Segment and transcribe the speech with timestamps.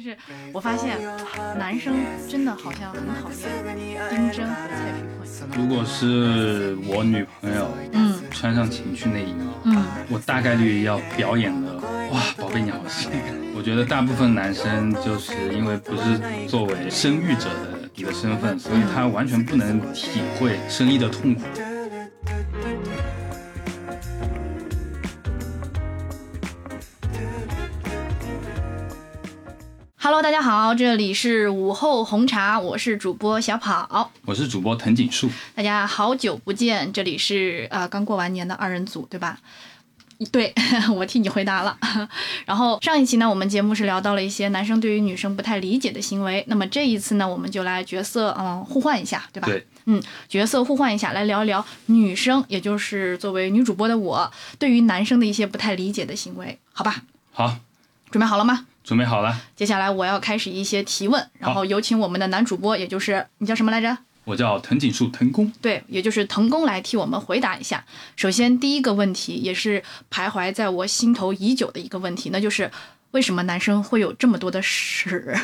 [0.00, 0.16] 就是
[0.50, 0.98] 我发现
[1.58, 1.94] 男生
[2.26, 3.76] 真的好像很讨厌
[4.08, 5.60] 丁真和蔡徐坤。
[5.60, 9.34] 如果是我女朋友，嗯穿上情趣内衣，
[9.64, 11.74] 嗯，我大概率要表演的，
[12.12, 13.34] 哇，宝贝你好性感。
[13.54, 21.42] 我觉得大部分男生就是因为不是作为生育者的一个身份，所以他完全不能体会生育的痛苦。
[30.20, 34.12] Hello，大家好，这里是午后红茶，我是主播小跑。
[34.26, 39.38] 我是主播藤井树，大家好久不见，这里是呃刚过完年的二人组，对吧？
[40.30, 40.52] 对，
[40.94, 41.74] 我替你回答了。
[42.44, 46.44] 然后上一期呢，我们节目是聊到了一些男生对于女生不太理解的行为。
[46.48, 49.48] 那么这一次呢，我们就来角色嗯互换一下，对吧？
[49.48, 57.04] 对，嗯，角色互换一下，来聊一聊女生，也就是作为女主播的我，对于男生的一些不太理解的行为，好吧？
[57.32, 57.56] 好，
[58.10, 58.66] 准备好了吗？
[58.90, 63.96] 准备好了，接下来我要开始一些提问，然后有请我们的男主播，也就是你叫什么来着？
[64.24, 65.52] 我叫藤井树藤宫。
[65.62, 67.84] 对，也就是藤工来替我们回答一下。
[68.16, 72.68] 首先，第一个问题也是徘徊在我心头已久的一个问题，那就是
[73.12, 75.38] 为什么男生会有这么多的屎？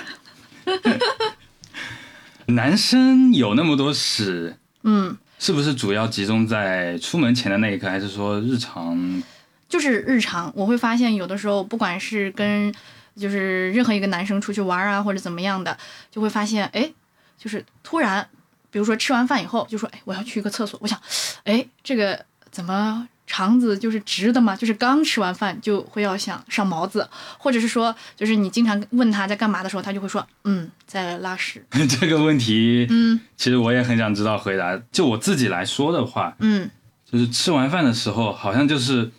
[2.47, 9.23] 男生有那么多屎，嗯，是不是主要集中在出门前的那一刻，还是说日常？
[9.69, 12.73] 就是日常，我会发现有的时候，不管是跟
[13.17, 15.77] 就是任何一个男生出去玩啊，或者怎么样的，
[16.11, 16.93] 就会发现，哎，
[17.39, 18.29] 就是突然，
[18.71, 21.01] 比如说吃完饭以后，就说，哎，我要去一个厕所，我想，
[21.45, 24.55] 哎，这个怎么肠子就是直的嘛？
[24.55, 31.65] 就是刚吃完饭就会要想上毛子，或者是说，就是你经常问他在干嘛的时候，他就会说，嗯，在拉屎，
[32.01, 33.21] 这个问题，嗯。
[33.37, 34.81] 其实我也很想知道回答。
[34.93, 36.71] 就我自己来说的话，嗯。
[37.11, 39.11] 就是吃完饭的时候，好像就是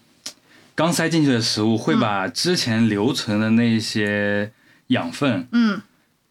[0.78, 4.52] 刚塞进去的食物会把之前留存的那些
[4.90, 5.82] 养分嗯，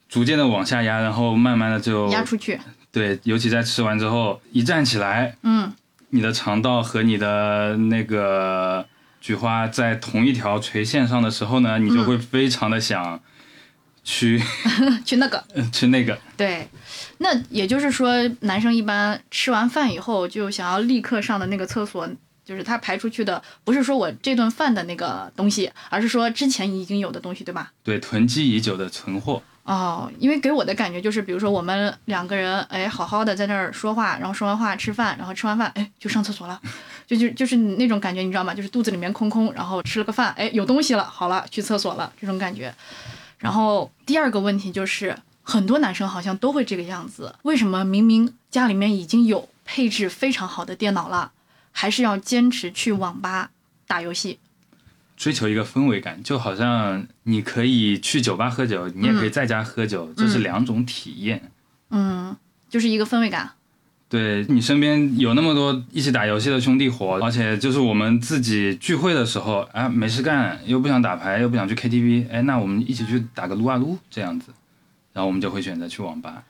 [0.08, 2.60] 逐渐的往下压，然后慢慢的就压出去，
[2.92, 5.72] 对，尤其在吃完之后一站起来，嗯。
[6.10, 8.86] 你的肠道和你的那个
[9.20, 13.20] 菊花在同一条垂线上的时候呢，你就会非常的想
[14.04, 14.40] 去、
[15.04, 15.44] 去那个。
[15.72, 16.16] 去那个。
[16.36, 16.68] 对，
[17.18, 18.12] 那也就是说，
[18.42, 22.08] 男生一般吃完饭以后就想要立刻上的那个厕所，
[22.46, 27.72] 就是他排出去的，不是说我这顿饭的那个东西，而是说之前已经有的东西，对吧？
[27.82, 29.42] 对，囤积已久的存货。
[29.64, 36.60] 哦，因为给我的感觉就是，比如说我们两个人，哎，好好的在那儿说话，然后说完话吃饭，然后吃完饭，哎，就上厕所了，
[37.04, 38.54] 就就就是那种感觉，你知道吗？
[38.54, 42.72] 就是肚子里面空空，然后吃了个饭，哎，有东西了，好了，去厕所了，这种感觉。
[43.38, 51.32] 然后第二个问题就是，很多男生好像都会这个样子，为什么明明家里面已经有配置非常好的电脑了，
[51.78, 53.50] 还是要坚持去网吧
[53.86, 54.38] 打游戏？
[55.14, 61.52] 追求一个氛围感，就好像你可以去酒吧喝酒，你也可以在家喝酒，这是两种体验。
[61.90, 62.34] 嗯，
[62.70, 63.52] 就是一个氛围感。
[64.08, 74.50] 对你身边有那么多一起打游戏的兄弟伙，而且就是我们自己聚会的时候，啊，没事干，又不想打牌，又不想去 KTV，哎，那我们一起去打个撸啊撸这样子，
[75.12, 76.42] 然后我们就会选择去网吧。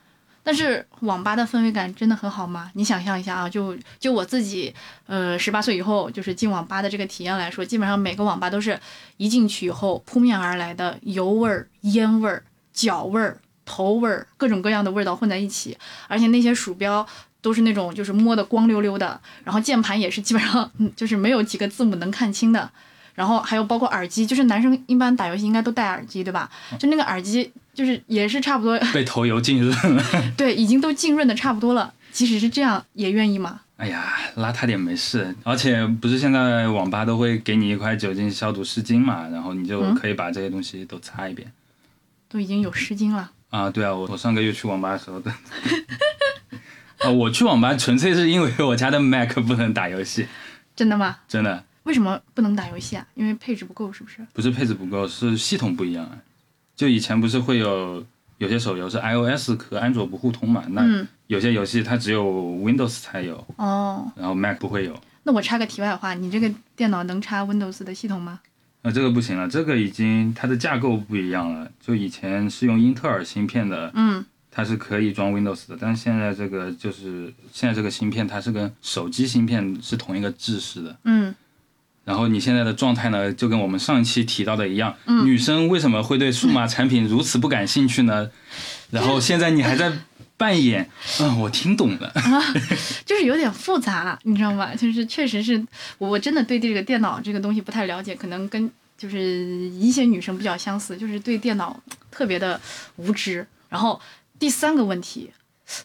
[0.47, 2.71] 但是网吧的氛围感真的很好吗？
[2.75, 4.73] 你想象一下啊，就就我自己，
[5.07, 8.79] 呃，十八岁以后就是进网吧的这个体验来说，基本上每个网吧都是
[9.17, 17.05] 一进去以后扑面而来的油味儿、烟味儿、脚味儿、头味儿，各种各样的味道混在一起，而且那些鼠标
[17.41, 22.71] 都是那种就是摸的光溜溜的，然后键盘也是基本上就是没有几个字母能看清的。
[23.17, 26.51] 然后还有包括耳机，就是男生一般打游戏应该都戴耳机，对吧？
[26.79, 30.03] 就那个耳机，就是也是差不多被头油浸润了，
[30.35, 31.93] 对，已经都浸润的差不多了。
[32.11, 33.61] 即使是这样，也愿意吗？
[33.77, 35.37] 哎呀，邋遢点没事。
[35.45, 41.53] 而且不是现在网吧都会给你一块酒精消毒湿巾嘛，然后你就可以把这些东西都擦一遍。
[42.27, 43.31] 都已经有湿巾了。
[43.51, 45.31] 啊，对啊，我我上个月去网吧的时候的。
[47.05, 50.27] 啊，我去网吧纯粹是因为我家的 Mac 不能打游戏，
[50.75, 51.19] 真的吗？
[51.29, 53.07] 真的为什么不能打游戏啊？
[53.15, 54.27] 因为配置不够，是不是？
[54.33, 56.17] 不是配置不够，是系统不一样啊。
[56.77, 58.05] 就以前不是会有
[58.39, 60.63] 有些手游是 iOS 和安卓不互通嘛？
[60.69, 64.95] 那嗯，有些游戏它只有 Windows 才有，哦，然后 Mac 不会有。
[65.25, 68.41] 那我插个题外话，你这个电脑能插 Windows 的系统吗？
[68.83, 71.69] 那这个不行了，这个已经它的架构不一样了。
[71.81, 80.97] 就以前是用英特尔芯片的，嗯，它是可以装 Windows 的，但是现在这个就是现在这个芯片它是跟手机芯片是同一个制式的。
[81.03, 81.35] 嗯，
[82.07, 88.31] 然后你现在的状态呢，就跟我们上一期提到的一样，嗯女生为什么会对数码产品如此不感兴趣呢？
[88.91, 89.93] 然后现在你还在
[90.37, 90.89] 扮演，
[91.21, 92.13] 嗯，我听懂了，
[93.05, 94.73] 就是有点复杂，你知道吗？
[94.77, 95.61] 就是确实是
[95.99, 101.79] 我我真的对这个电脑这个东西不太了解，可能跟就是一些女生比较相似，就是对电脑
[102.11, 102.61] 特别的
[102.95, 103.45] 无知。
[103.69, 104.01] 然后
[104.39, 105.31] 第三个问题，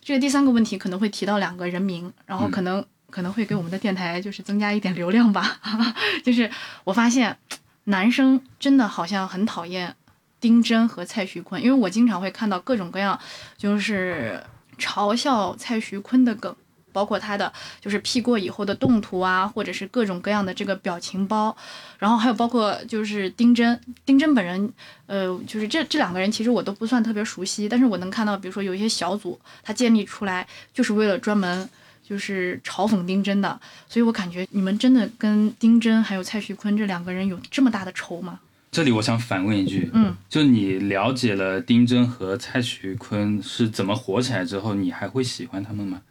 [0.03, 5.59] 这个第三个问题可能会提到两个人名，然后可能、可能会给我们的电台就是增加一点流量吧。
[6.25, 6.49] 就是
[6.85, 7.37] 我发现
[7.83, 9.95] 男生真的好像很讨厌
[10.39, 13.19] 丁真和蔡徐坤，因为我经常会看到各种各样
[13.57, 14.41] 就是
[14.79, 16.55] 嘲笑蔡徐坤的梗。
[16.93, 21.55] 包括他的就是 P 过以后的动图啊，或者是各种各样的这个表情包，
[21.97, 24.73] 然后还有包括就是丁真，丁真本人，
[25.05, 31.69] 呃，就是这这两个人其实我都不算特别熟悉，但是我能看到，比如说有一些小组他建立出来就是为了专门
[32.11, 38.37] 就是嘲讽丁真的，所以我感觉你们真的跟丁真还有蔡徐坤这两个人有这么大的仇吗？
[38.69, 46.01] 这里我想反问一句，嗯，就你了解了丁真和蔡徐坤是怎么火起来之后，你还会喜欢他们吗？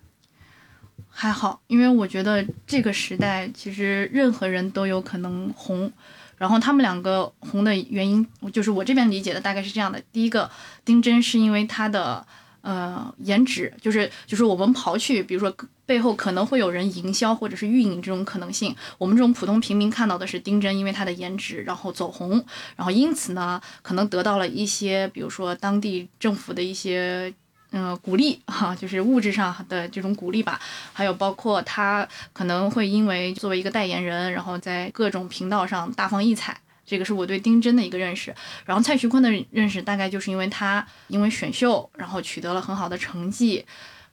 [1.11, 5.93] 还好，因为我觉得这个时代其实任何人都有可能红，
[6.39, 10.51] 然后他们两个红的原因，就是我这边理解的大概是这样的：第一个，
[10.83, 12.27] 丁真是因为他的
[12.63, 15.55] 呃颜值，就是就是我们刨去比如说
[15.87, 22.45] 背后可能会有人营销或者是运营这种可能性，我们这种普通平民看到的是丁真因为他的颜值然后走红，
[22.77, 27.33] 然后因此呢可能得到了一些比如说当地政府的一些。
[27.73, 30.59] 嗯，鼓励哈，就是物质上的这种鼓励吧，
[30.93, 36.61] 还有包括他可能会因为作为一个代言人，然后在各种频道上大放异彩，
[36.91, 38.35] 这个是我对丁真的一个认识。
[38.65, 43.65] 然后蔡徐坤的认识大概就是因为他因为选秀，然后取得了很好的成绩，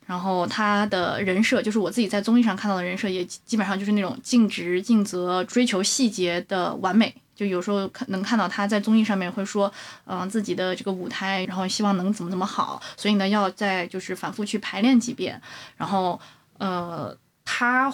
[0.06, 7.12] 然后他的人设就是我自己在综艺上看到的人设，也基本上就是那种尽职尽责、追求细节的完美。
[7.36, 9.72] 就有时候看能看到他在综艺上面会说，
[10.06, 15.40] 嗯，自己的这个舞台，然后希望能怎么怎么好，所以呢，要再就是反复去排练几遍。
[15.76, 16.20] 然后，
[16.58, 17.16] 呃，
[17.46, 17.94] 他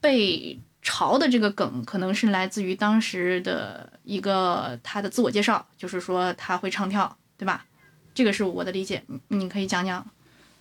[0.00, 7.64] 被潮的这个梗，可能是来自于当时的一个他的自我介绍，就是说他会唱跳，对吧？
[8.14, 10.06] 这个是我的理解，你可以讲讲。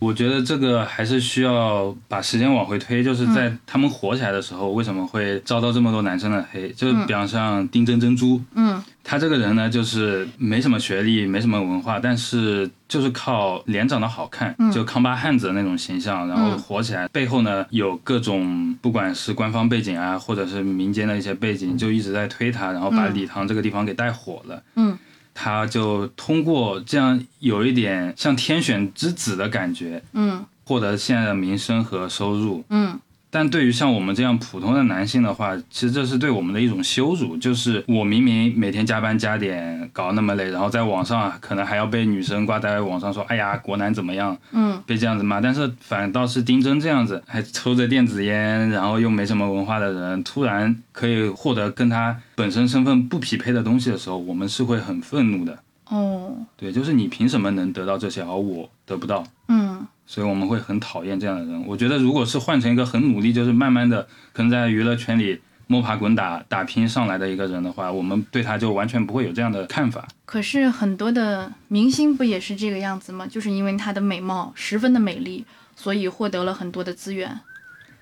[0.04, 6.70] 我觉得这个还是需要把时间往回推，就是在他们火起来的时候，为什么会遭到这么多男生的黑？
[6.72, 17.08] 就比方像丁真珍珠，嗯，他这个人呢，就是没什么学历，没什么文化，但是就是靠脸长得好看，就康巴汉子的那种形象，然后火起来。
[17.08, 24.62] 背后呢，有各种不管是官方背景啊，或者是民间的一些背景，就一直在推他，然后把礼堂这个地方给带火了。
[24.76, 24.98] 嗯。
[25.34, 33.00] 他就通过这样有一点像天选之子的感觉，嗯，获得现在的名声和收入，嗯。
[33.34, 37.36] 但对于像我们这样普通的男性的话，其实这是对我们的一种羞辱。
[37.36, 44.38] 就是我明明每天加班加点搞那么累，然后在网上可能还要被女生挂在网上说，哎呀，国男怎么样？
[44.52, 45.42] 嗯，被这样子骂。
[45.42, 55.58] 但是反倒是丁真这样子，还抽着电子烟，然后又没什么文化的人，突然可以获得跟他本身身份不匹配的东西的时候，我们是会很愤怒的。
[55.90, 59.26] 哦，对，就是你凭什么能得到这些，而我得不到？
[59.48, 59.88] 嗯。
[60.06, 61.66] 所以我们会很讨厌这样的人。
[61.66, 70.08] 我觉得，如果是换成一个很努力，就是慢慢的可能在娱乐圈里摸爬滚打、打拼上来的一个人的话，我们对他就完全不会有这样的看法。
[70.26, 73.26] 可是很多的明星不也是这个样子吗？
[73.26, 75.46] 就是因为他的美貌十分的美丽，
[75.76, 77.40] 所以获得了很多的资源。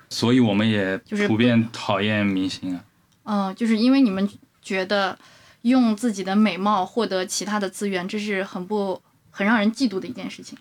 [0.09, 2.83] 所以我们也普遍讨厌明星啊。
[3.24, 4.27] 嗯，就是因为你们
[4.62, 5.18] 觉得
[5.62, 9.00] 用自己的美貌获得其他的资源，这是很不
[9.30, 10.57] 很让人嫉妒的一件事情。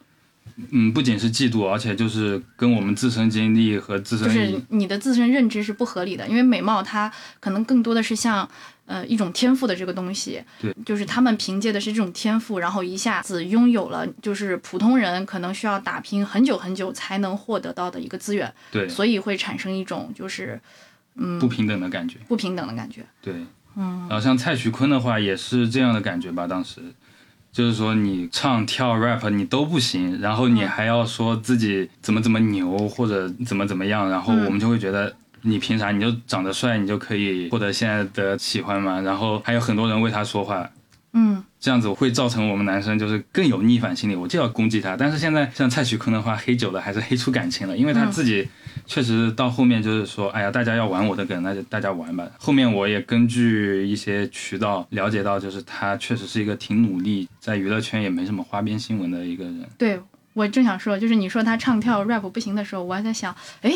[0.72, 8.46] 嗯，不仅是嫉妒，而且就是跟我们自身经历和自身就是你的自身认知是不合理的，因为美貌它可能更多的是像
[8.84, 20.60] 呃一种天赋的这个东西，对，就是他们凭借的是这种天赋，然后一下子拥有了就是普通人可能需要打拼很久很久才能获得到的一个资源，对，所以会产生一种就是
[21.14, 23.32] 嗯不平等的感觉，不平等的感觉，对，
[23.76, 26.82] 嗯，然后像蔡徐坤的话也是这样的感觉吧，当时。
[27.52, 35.90] 就是说，你唱跳 rap 你都不行，然后你还要说自己怎么怎么牛或者怎么怎么样，然后我们就会觉得你凭啥？
[35.90, 39.00] 你就长得帅，你就可以获得现在的喜欢吗？
[39.00, 40.70] 然后还有很多人为他说话。
[41.12, 44.96] 嗯，这样子会造成我们男生就是更有逆反心理，我就要攻击他。
[44.96, 48.48] 但是现在像蔡徐坤的话，黑久了还是黑出感情了，因为他自己
[48.86, 52.26] 确实到后面就是说，哎呀，大家要玩我的梗，那就大家玩吧。
[52.38, 59.68] 后面我也根据一些渠道了解到，就是他确实是一个挺努力，在娱乐圈也没什么花边新闻的一个人。
[59.76, 60.00] 对
[60.32, 63.70] 我正想说，就是你说他唱跳 rap 不行的时候，我还在想，哎，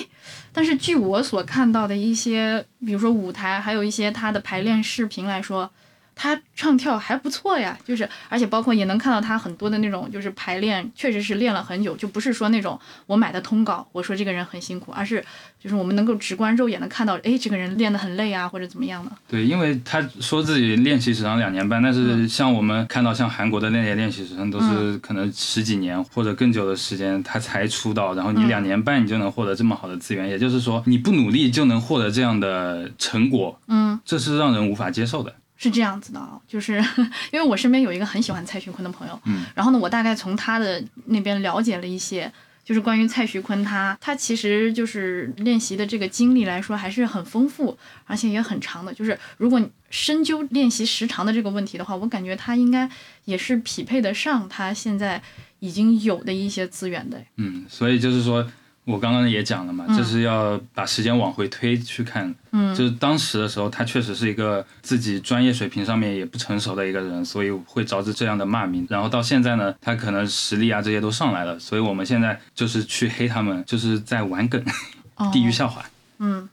[0.55, 5.71] 但是据我所看到的一些，比如说舞台，还有一些他的排练视频来说。
[6.15, 15.25] 他唱跳还不错呀，就是而且包括也能看到他很多的那种就是排练，确实是练了很久，就不是说那种我买的通稿，我说这个人很辛苦，而是
[15.61, 19.11] 就是我们能够直观肉眼的看到，哎，这个人练得很累啊，或者怎么样的。
[19.29, 35.35] 对，因为他说自己练习时长两年半，但是像我们看到像韩国的那些练习时长都是可能十几年或者更久的时间，他才出道，然后你两年半你就能获得这么好的资源，也就是说你不努力就能获得这样的成果，嗯，这是让人无法接受的。
[35.65, 36.77] 是这样子的啊，就是
[37.33, 42.31] 因为我身边有一个很喜欢蔡徐坤的朋友，嗯，然后呢，我大概从他的那边了解了一些，
[42.63, 48.93] 就是关于蔡徐坤他他其实就是练习的这个经历来说还是很丰富，而且也很长的。
[48.93, 52.87] 就是如果深究练习时长的这个问题的话，我感觉他应该
[53.25, 55.23] 也是匹配得上他现在
[55.61, 57.19] 已经有的一些资源的。
[57.37, 58.47] 嗯，所以就是说。
[58.85, 68.87] 我刚刚也讲了嘛，就是要把时间往回推去看，嗯，就是当时的时候，他确实是一个自己专业水平上面也不成熟的一个人，所以会招致这样的骂名。
[68.91, 74.63] 然后到现在呢，他可能实力啊这些都上来了，所以我们现在就是去黑他们，就是在玩梗，
[75.33, 75.83] 地域笑话。
[76.19, 76.47] 嗯，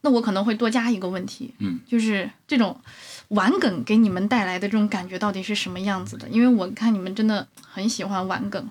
[0.00, 2.80] 那我可能会多加一个问题，嗯，就是这种
[3.28, 6.26] 玩梗给你们带来的这种感觉到底是什么样子的？
[6.30, 8.66] 因为我看你们真的很喜欢玩梗。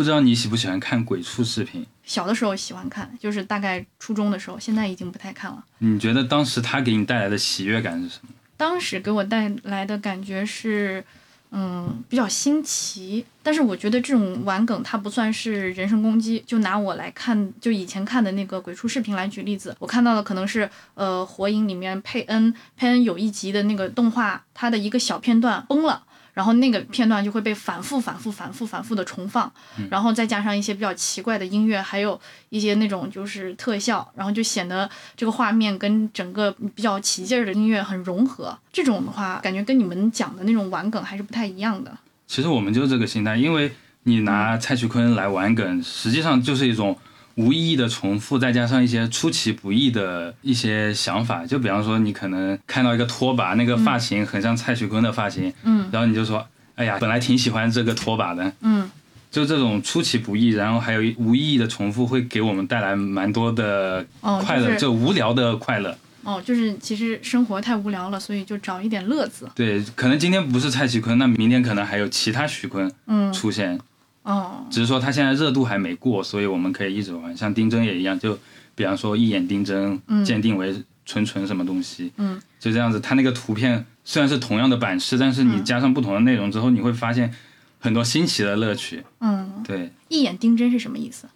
[0.00, 1.84] 不知道你喜不喜欢看鬼畜视频？
[2.04, 5.62] 小的时候喜欢看，就是大概初中的时候，现在已经不太看了。
[5.80, 8.30] 你觉得当时他给你带来的喜悦感是什么？
[8.56, 11.04] 当时给我带来的感觉是，
[11.50, 13.26] 嗯，比较新奇。
[13.42, 16.42] 但是我觉得这种玩梗它不算是人身攻击。
[16.46, 26.04] 就拿我来看，就以前看的那个鬼畜视频来举例子，我看到的可能是，呃，火影里面佩恩，佩恩有一集的那个动画，它的一个小片段崩了。
[26.34, 29.50] 然后那个片段就会被反复、反复、反复、反复的重放，
[29.90, 32.18] 然后再加上一些比较奇怪的音乐，还有
[32.48, 38.56] 一些那种就是特效，然后就显得这个画面跟整个比较起劲儿的音乐很融合。
[38.72, 41.96] 这种的话，感觉跟你们讲的那种玩梗还是不太一样的。
[42.26, 43.72] 其实我们就是这个心态，因为
[44.04, 46.96] 你拿蔡徐坤来玩梗，实际上就是一种。
[47.40, 58.90] 无意义的重复，再加上一些出其不意的一些想法，就比方说，你可能看到一个拖把，那个发型很像蔡徐坤的发型，嗯，然后你就说，哎呀，本来挺喜欢这个拖把的，嗯，
[59.30, 64.04] 就这种出其不意，然后还有无意义的重复，会给我们带来蛮多的
[64.44, 65.96] 快乐，就无聊的快乐。
[66.22, 69.48] 哦，就是其实生活太无聊了，所以就找一点乐子。
[69.54, 72.92] 对，可能今天不是蔡徐坤，那明天可能还有其他徐坤
[73.32, 73.80] 出现。
[74.22, 77.36] 哦，只是说他现在热度还没过，所以我们可以一直玩。
[77.36, 78.38] 像丁真也一样，就
[78.74, 80.74] 比方说一眼丁真，鉴定为
[81.06, 83.00] 纯纯什么东西，嗯，就这样子。
[83.00, 87.34] 他那个图片虽然是同样的版式，但是你加上不同的内容之后，你会发现
[87.78, 89.02] 很多新奇的乐趣。
[89.20, 89.90] 嗯，对。
[90.08, 91.26] 一眼丁真是什么意思？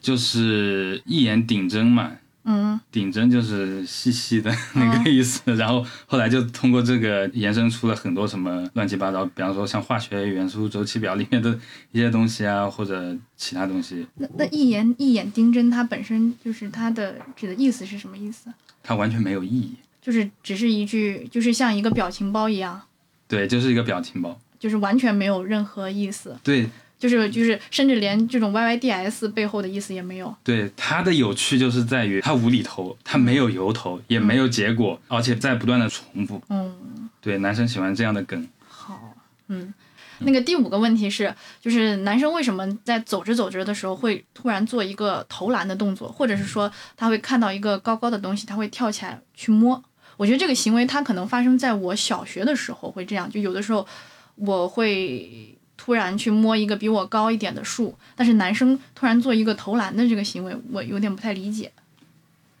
[0.00, 2.12] 就是一眼顶真嘛。
[2.50, 11.58] 嗯，顶针就是细细的那个意思，然后后来就通过这个延伸出了很多什么乱七八糟，比方说像化学元素周期表里面的
[11.92, 14.06] 一些东西啊，或者其他东西。
[14.14, 18.50] 那那一眼一眼丁针，它本身就是它的指的意思是什么意思？
[18.82, 22.80] 它完全没有意义，就是只是一句，就是像一个表情包一样。
[23.26, 26.34] 对，就是一个表情包，就是完全没有任何意思。
[26.42, 26.70] 对。
[26.98, 30.34] 就是就是，甚至连这种 Y Y D S 背后的意思也没有。
[30.42, 36.42] 对它的有趣就是在于它无厘头，它没有由头，也没有结果，而且在不断的重复。
[36.48, 38.48] 嗯，对，男生喜欢这样的梗。
[38.66, 39.14] 好，
[39.46, 39.72] 嗯，
[40.18, 49.80] 那个第五个问题是，就是男生为什么在走着走着的时候会突然做一个投篮的动作，或者是说他会看到一个高高的东西，他会跳起来去摸？
[50.16, 53.86] 我觉得这个行为他可能发生在我小学的时候会这样，就有的时候
[54.34, 55.54] 我会。
[55.88, 61.72] 突然去摸一个比我高一点的树，但是男生突然做一个投篮的这个行为，我有点不太理解。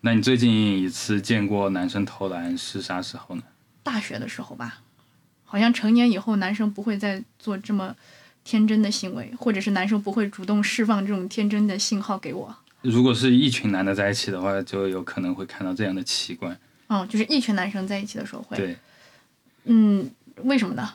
[0.00, 3.42] 那你最近一次见过男生投篮是啥时候呢？
[3.82, 4.78] 大学的时候吧，
[5.44, 7.94] 好像成年以后男生不会再做这么
[8.44, 12.56] 天真的行为，或者是男生不会主动释放这种天真的信号给我。
[12.80, 16.58] 如果是一群男的在一起的话，就有可能会看到这样的奇观。
[16.86, 18.56] 哦，就是一群男生在一起的时候会。
[18.56, 18.74] 对。
[19.64, 20.10] 嗯，
[20.44, 20.94] 为什么呢？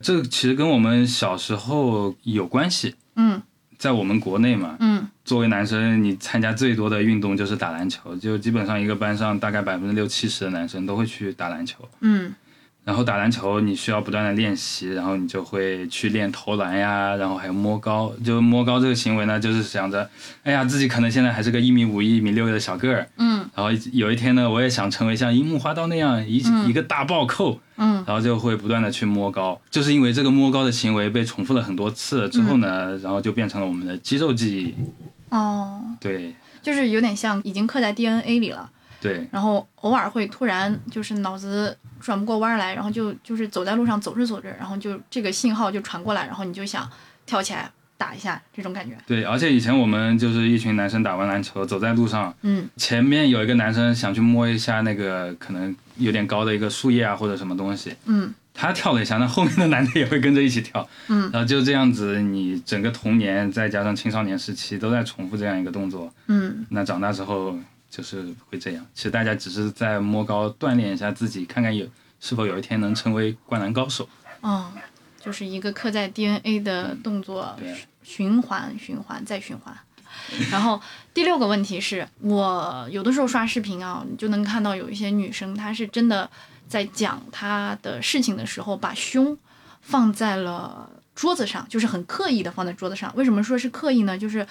[0.00, 2.94] 这其实跟我们小时候有关系。
[3.16, 3.42] 嗯，
[3.78, 11.88] 在我们国内嘛，嗯，作为男生，你参加最多的运动就是打篮球，就基本上一个班上大概百分之六七十的男生都会去打篮球。
[12.00, 12.34] 嗯。
[12.88, 18.10] 然后打篮球，你需要不断的练习，然后你就会去练投篮呀，然后还有摸高。
[18.24, 20.08] 就摸高这个行为呢，就是想着，
[20.42, 23.46] 哎呀，自己可能现在还是个一米五、一米六的小个儿，嗯。
[23.54, 28.02] 然后有一天呢，我也想成为像樱木花道那样一一个大暴扣，嗯。
[28.06, 34.74] 然后就会不断的去摸高，就是因为这个摸高的行为被重复了很多次之后呢，然后就变成了我们的肌肉记忆。
[35.28, 35.82] 哦。
[36.00, 36.34] 对。
[36.62, 38.70] 就是有点像已经刻在 DNA 里了。
[39.00, 39.26] 对。
[39.30, 46.88] 然后偶尔会突然就是脑子转不过弯来，然后就就是走在路上走着走着，然后就这个信号就传过来，然后你就想
[47.26, 48.96] 跳起来打一下这种感觉。
[49.06, 52.68] 对，而且以前我们就是一群男生打完篮球，走在路上，嗯。
[52.76, 58.32] 前面有一个男生想去摸一下那个可能有点高的一个树叶啊或者什么东西，嗯。
[58.60, 61.30] 他跳了一下，那后面的男的也会跟着一起跳，嗯。
[61.32, 66.66] 然后就这样子，你整个童年再加上青少年时期都在重复这样一个动作，嗯。
[66.70, 67.56] 那长大之后
[67.90, 68.86] 就是会这样。
[68.94, 71.86] 其实大家只是在摸高锻炼一下自己，看看有
[72.20, 74.08] 是否有一天能成为灌篮高手。
[74.42, 74.72] 嗯，
[75.20, 79.76] 就是一个刻在 DNA 的动作，对，循环循环再循环。
[80.50, 80.80] 然后
[81.14, 86.28] 第六个问题是我有的时候刷视频啊，你就能看到有一些女生，她是真的
[86.68, 89.36] 在讲她的事情的时候，把胸
[89.80, 93.14] 放在了桌子上，就是很刻意的放在桌子上。
[93.16, 94.18] 为什么说是刻意呢？
[94.18, 94.46] 就是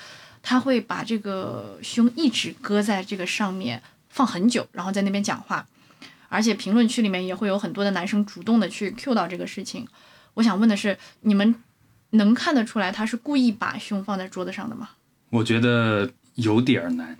[0.49, 5.67] 她会把这个胸一直搁在这个上面放很久，然后在那边讲话。
[6.29, 9.85] 而且评论区里面也会有很多的男生主动的去 Q 到这个事情。
[10.35, 11.53] 我想问的是，你们
[12.11, 14.91] 能看得出来他是故意把胸放在桌子上的吗？
[15.31, 17.17] 我觉得有点儿难，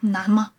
[0.00, 0.52] 难吗？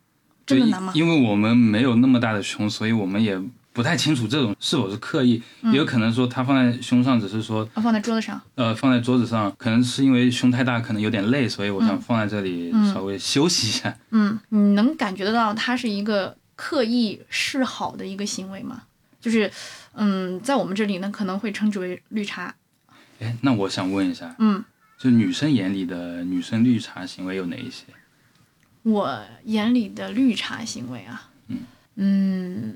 [0.47, 0.93] 真的难吗？
[0.95, 3.39] 因为我们没有那么大的胸，所以我们也
[3.73, 8.41] 不太清楚这种是否是刻意，嗯也有可能说他放在胸上只是说要放在桌子上。
[8.55, 13.97] 呃，放在桌子上，可能是因为胸太大，可能有点累，所以我想放在这里嗯稍微休息一下。
[14.09, 18.83] 嗯，你能感觉得到他是一个刻意示好的一个行为吗？
[19.21, 19.51] 就是，
[19.93, 22.55] 嗯，在我们这里呢，可能会称之为绿茶。
[23.19, 24.63] 哎，那我想问一下，嗯，
[24.97, 27.85] 就女生眼里的女生绿茶行为有哪一些？
[28.83, 31.59] 我眼里的绿茶行为啊，嗯
[31.95, 32.73] 嗯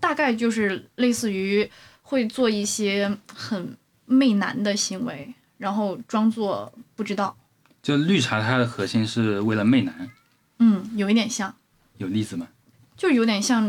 [0.00, 1.70] 大概就是类似于
[2.02, 3.76] 会做一些很
[4.06, 7.36] 媚男的行为，然后装作不知道。
[7.82, 10.10] 就绿茶它的核心是为了媚男，
[10.58, 11.54] 嗯，有一点像。
[11.98, 12.48] 有例子吗？
[12.96, 13.66] 就有点像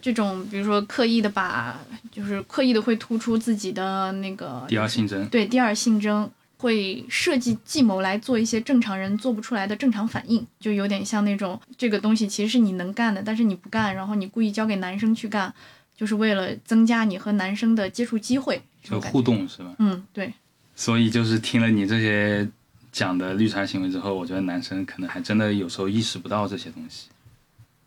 [0.00, 1.78] 这种，比如说刻意的把，
[2.10, 6.30] 就是刻意的会突出自己的那个第二性征，对第二性征，
[6.62, 15.52] 会设计计谋来做一些正常人做不出来的正常反应，就有点像那种这个东西其实是你能干的，但是你不干，然后你故意交给男生去干，
[15.96, 19.20] 就是为了增加你和男生的接触机会，就互。
[19.20, 19.74] 动是吧？
[19.80, 20.32] 嗯，对，
[20.76, 22.48] 所以就是听了你这些
[22.92, 27.08] 讲的绿茶行为之后，我觉得男生可能还真的有时候意识不到这些东西。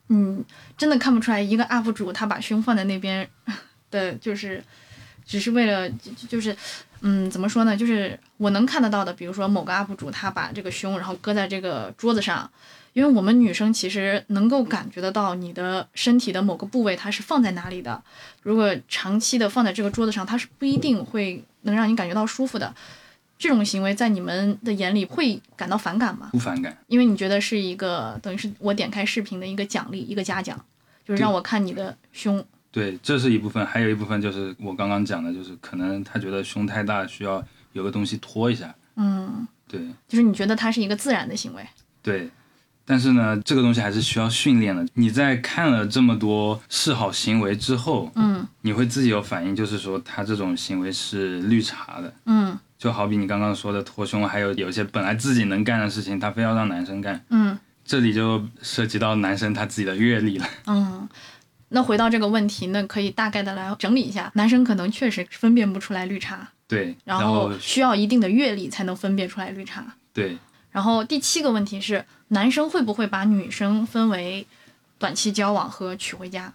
[0.10, 0.43] 嗯，
[0.78, 3.28] 真的看不出来一个 UP 主他把胸放在那边
[3.89, 4.63] 的，就是
[5.26, 6.56] 只是为了就就就是，
[7.08, 7.78] 嗯，怎么说呢？
[7.78, 12.50] 就是我能看得到的，比如说某个 UP 主他把这个胸然后搁在这个桌子上，
[12.94, 18.04] 因为我们女生其实能够感觉得到你的身体的某个部位它是放在哪里的。
[18.41, 22.74] 如果长期的放在这个桌子上，它是不一定会能让你感觉到舒服的。
[23.38, 26.30] 这种行为在你们的眼里会感到反感吗？
[26.32, 30.60] 不反感，因为你觉得是一个等于是我点开视频的一个奖励，一个嘉奖，
[31.08, 32.44] 就是让我看你的胸。
[32.75, 38.75] 对，这是一部分，还有一部分就是我刚刚讲的，就是可能他觉得胸太大，需要有个东西托一下。
[38.97, 41.65] 嗯，对就是你觉得它是一个自然的行为。
[42.03, 42.29] 对，
[42.83, 44.85] 但是呢，这个东西还是需要训练的。
[44.95, 52.13] 你在看了这么多示好行为之后，嗯你会自己有反应，就是说他这种行为是绿茶的。
[52.25, 60.45] 嗯就好比你刚刚说的脱胸，还有有一些本来自己能干的事情，他非要让男生干，嗯这里就涉及到男生他自己的阅历了。
[60.65, 61.07] 嗯。
[61.69, 69.95] 那回到这个问题，那可以大概的来整理一下，男生可能确实分辨不出来绿茶，对，然然后需要一定的阅历才能分辨出来绿茶。
[70.13, 70.38] 对，
[70.71, 74.45] 然后第七个问题是，男生会不会把女生分为
[74.97, 76.54] 短期交往和娶回家？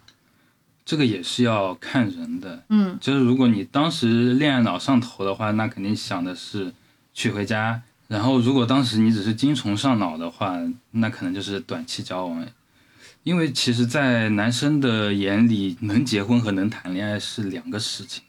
[0.85, 2.65] 这个也是要看人的。
[2.69, 6.73] 嗯就是如果你当时恋爱脑上头的话，那肯定想的是
[7.13, 7.83] 娶回家。
[8.09, 10.59] 然后如果当时你只是精虫上脑的话，
[10.93, 12.45] 那可能就是短期交往。
[13.23, 18.23] 因为其实，在男生的眼里，能结婚和能谈恋爱是两个事情。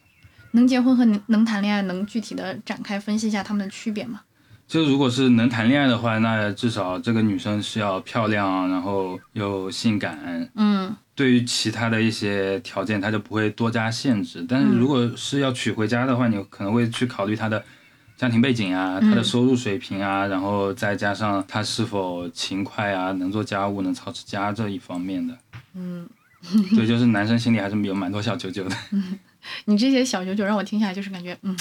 [0.52, 4.22] 能结婚和能能谈恋爱，能具体的展开分析一下他们的区别吗？
[4.68, 10.50] 就如果是能谈恋爱的话，那至少这个女生是要漂亮，然后又性感。
[10.56, 14.46] 嗯对于其他的一些条件，他就不会多加限制。
[14.48, 17.64] 但是如果是要娶回家的话，你可能会去考虑她的
[18.22, 25.36] 家庭背景啊，他的收入水平啊，然后再加上他是否勤快啊，能做家务、能操持家这一方面的。
[25.74, 26.08] 嗯，
[26.76, 28.78] 对，就是男生心里还是有蛮多小九九的。
[29.66, 31.58] 你这些小九九让我听下来就是感觉，嗯，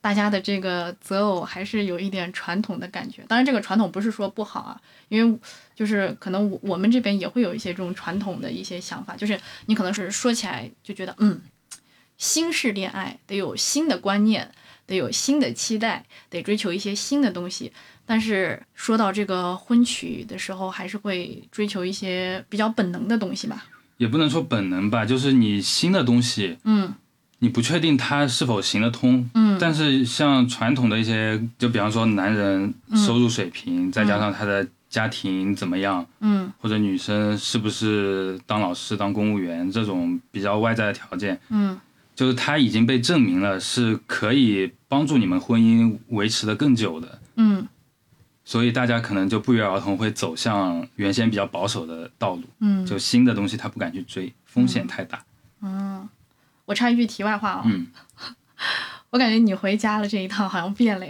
[0.00, 3.22] 大家的这个择偶还是有一点传统的感觉。
[3.28, 5.38] 当然，这个传统不是说不好啊，因为
[5.76, 11.40] 就是可能我我们这边也会有一些这种传统的一些想法，就是你可能是说起来就觉得，嗯，
[12.18, 14.50] 新式恋爱得有新的观念，
[14.86, 17.72] 得有新的期待，得追求一些新的东西。
[18.06, 23.64] 但是说到这个婚娶的时候，还是会追求一些比较本能的东西吧。
[23.96, 26.94] 也不能说本能吧，就是你新的东西，嗯
[27.38, 29.28] 你不确定它是否行得通。
[29.34, 32.74] 嗯但是像传统的一些，就比方说男人
[33.06, 41.78] 收入水平，再加上他的家庭怎么样，嗯或者女生是不是当老师、当公务员这种比较外在的条件，嗯
[42.14, 47.20] 就是它已经被证明了是可以帮助你们婚姻维持的更久的。
[47.36, 47.66] 嗯
[48.46, 55.24] 所以大家可能就不约而同会走向原先比较保守的道路，嗯就新的东西他不敢去追，风险太大。
[55.62, 56.06] 嗯，
[56.66, 57.86] 我插一句题外话啊、嗯，
[59.08, 61.06] 我感觉你回家了这一趟好像变了，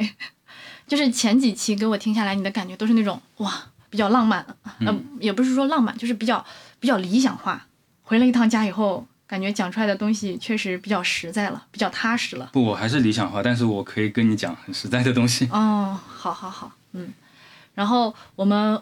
[0.87, 3.53] 就是前几期给我听下来，你的感觉都是那种哇
[3.91, 4.47] 比较浪漫，
[4.87, 6.47] 呃，也不是说浪漫，就是比较
[6.79, 7.67] 比较理想化。
[8.03, 9.05] 回了一趟家以后，
[9.35, 12.49] 感觉讲出来的东西确实比较实在了，比较踏实了。
[12.53, 15.49] 不，我还是理想化，但是我可以跟你讲很实在的东西。
[15.51, 17.13] 哦，好好好，嗯。
[17.75, 18.81] 然后我们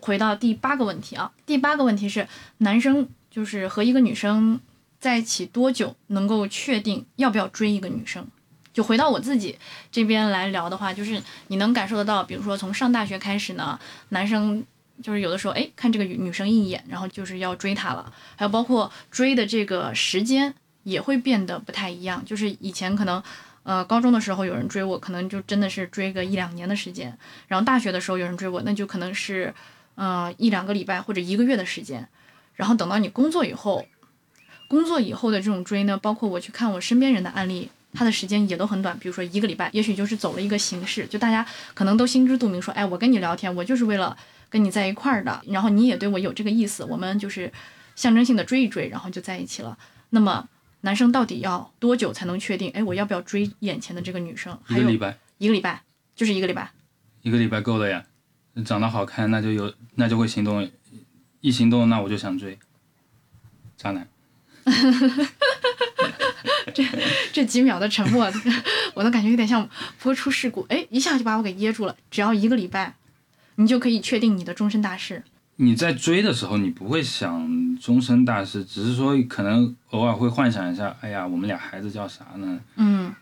[0.00, 2.26] 回到第八个问题啊，第八个问题是
[2.58, 4.58] 男生就是和一个女生
[4.98, 8.26] 在一起多久能够确定要不要追一个女生？
[8.74, 9.56] 就回到我自己
[9.92, 14.64] 这边来聊的话，就是你能感受得到，比如说从上大学开始呢，男生
[15.02, 23.22] 就是有的时候哎看这个女女生一眼，然后就是要追她了，还有包括追的这个时间也会变得不太一样，就是以前可能。
[23.68, 27.18] 呃，高中的时候有人追我，可能就真的是追个一两年的时间。
[27.48, 29.52] 然后大学的时候有人追我，那就可能是，
[29.96, 32.06] 呃，一两个礼拜或者一个月的时间。
[32.54, 33.84] 然后等到你工作以后，
[34.68, 44.16] 工作以后的这种追呢，包括我去看我身边人的案例，他的时间也都很短，比如说一个礼拜，也许就是走了一个形式，就大家可能都心知肚明，说，哎，我跟你聊天，我就是为了
[44.48, 47.52] 跟你在一块儿的，然后你也对我有这个意思，我们就是
[47.94, 49.76] 象征性的追一追，然后就在一起了。
[50.10, 50.48] 那么
[50.82, 52.70] 男生到底要多久才能确定？
[52.70, 54.56] 哎，我要不要追眼前的这个女生？
[54.64, 55.82] 还有一个礼拜，一个礼拜，
[56.14, 56.70] 就是一个礼拜。
[57.22, 58.04] 一个礼拜够了呀。
[58.64, 60.70] 长得好看，那就有，那就会行动。
[61.42, 62.58] 一行动，那我就想追。
[63.76, 64.08] 渣男。
[66.74, 66.84] 这
[67.32, 68.30] 这几秒的沉默，
[68.94, 69.68] 我都感觉有点像
[70.02, 71.96] 播出事故，哎，一下就把我给噎住了。
[72.10, 72.94] 只要一个礼拜，
[73.56, 75.22] 你就可以确定你的终身大事。
[75.56, 82.60] 你在追的时候，你不会想终身大事，只是说可能偶尔会幻想一下，哎呀，我们俩孩子叫啥呢？
[82.76, 83.12] 嗯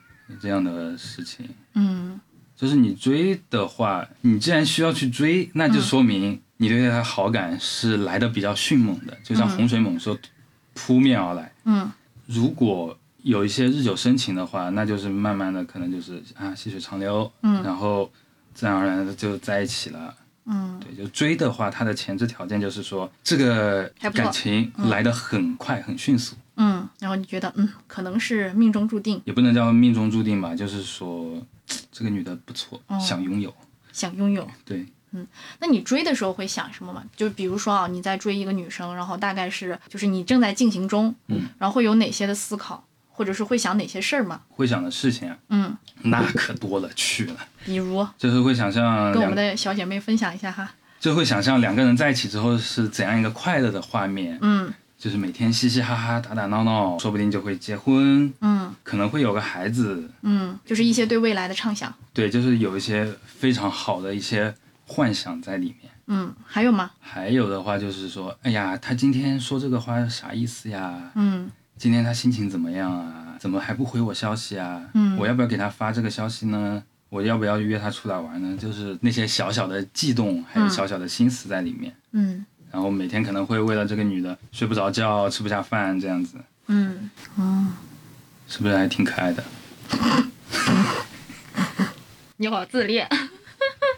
[0.41, 1.49] 这样的事情。
[1.75, 2.19] 嗯
[2.57, 10.17] 就是你追的话，你既然需要去追，那就说明你对他好感是来的比较迅猛的，就像洪水猛兽
[10.73, 11.53] 扑面而来。
[11.65, 11.91] 嗯
[12.27, 18.11] 如果有一些日久生情的话，那就是慢慢的可能就是啊细水长流，嗯然后
[18.55, 20.15] 自然而然的就在一起了。
[20.47, 31.41] 嗯对，就追的话，它的前置条件就是说这个感情来得很快、很迅速，嗯，然后你觉得，嗯，可能是命中注定，也不能叫命中注定吧，就是说
[31.91, 33.53] 这个女的不错，哦想拥有。
[33.93, 34.47] 想拥有。
[34.65, 35.27] 对，嗯
[35.61, 37.05] 那你追的时候会想什么吗？
[37.17, 42.85] 就比如说啊，你在追一个女生，然后大概是就是你正在进行中，嗯，然后会有哪些的思考，
[43.17, 44.41] 或者是会想哪些事儿吗？
[44.49, 50.69] 会想的事情啊，嗯，那可多了去了，比如就是会想象跟我们的小姐妹分享一下哈。
[50.99, 61.95] 就会想象两个人在一起之后是怎样一个快乐的画面，嗯就是每天嘻嘻哈哈、打打闹闹，说不定就会结婚，嗯可能会有个孩子，嗯，就是一些对未来的畅想。
[62.13, 64.55] 对，就是有一些非常好的一些
[64.87, 65.93] 幻想在里面。
[66.07, 66.91] 嗯，还有吗？
[67.01, 71.13] 还有的话就是说，哎呀，他今天说这个话啥意思呀？
[71.15, 73.37] 嗯今天他心情怎么样啊？
[73.39, 74.83] 怎么还不回我消息啊？
[74.95, 76.83] 嗯我要不要给他发这个消息呢？
[77.11, 78.57] 我要不要约他出来玩呢？
[78.57, 81.95] 就是那些小小的悸动，还有小小的心思在里面。
[82.13, 87.69] 嗯然后每天可能会为了这个女的睡不着觉、吃不下饭这样子，嗯哦，
[88.49, 89.45] 是不是还挺可爱的？
[92.39, 93.09] 你好自恋。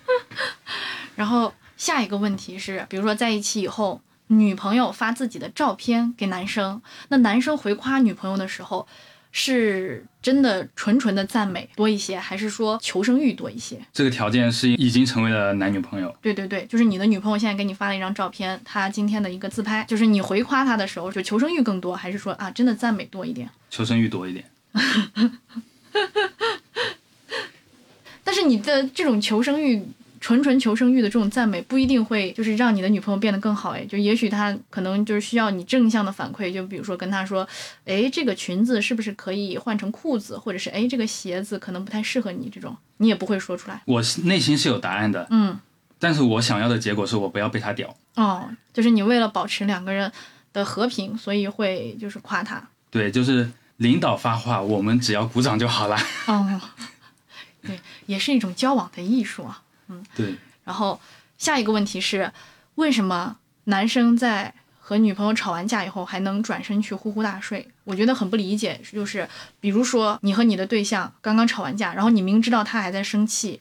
[1.16, 8.86] 然后下一个问题是，比如说在一起以后，女朋友发自己的照片给男生，那男生回夸女朋友的时候，
[9.32, 13.78] 是真的纯纯的赞美多一些，还是说求生欲多一些？
[13.92, 23.48] 这个条件是已经成为了男女朋友，对对对，就是你的女朋友现在给你发了一张照片，她今天的一个自拍，就是你回夸她的时候，就求生欲更多，还是说啊真的赞美多一点？
[23.70, 24.44] 求生欲多一点。
[28.24, 29.86] 但是你的这种求生欲，
[30.26, 33.70] 纯纯求生欲的这种赞美，不一定会就是让你的女朋友变得更好。
[33.70, 37.46] 哎，就也许她可能就是需要你正向的反馈，就比如说跟她说，
[37.84, 43.80] 哎，这个裙子是不是可以换成裤子，或者是哎，这个鞋子可能不太适合你，这种你也不会说出来。
[43.84, 45.56] 我内心是有答案的，嗯，
[46.00, 47.96] 但是我想要的结果是我不要被他屌。
[48.16, 50.10] 哦，就是你为了保持两个人
[50.52, 52.60] 的和平，所以会就是夸他。
[52.90, 55.96] 对，就是领导发话，我们只要鼓掌就好了。
[56.26, 56.60] 哦，
[57.62, 59.62] 对，也是一种交往的艺术啊。
[60.14, 61.00] 对，然后
[61.38, 62.32] 下一个问题是，
[62.76, 67.66] 为什么男生在和女朋友吵完架以后还能转身去呼呼大睡？
[67.84, 68.80] 我觉得很不理解。
[68.92, 69.28] 就是
[69.60, 73.60] 比如说你和你的对象刚刚吵完架，然后你明知道他还在生气，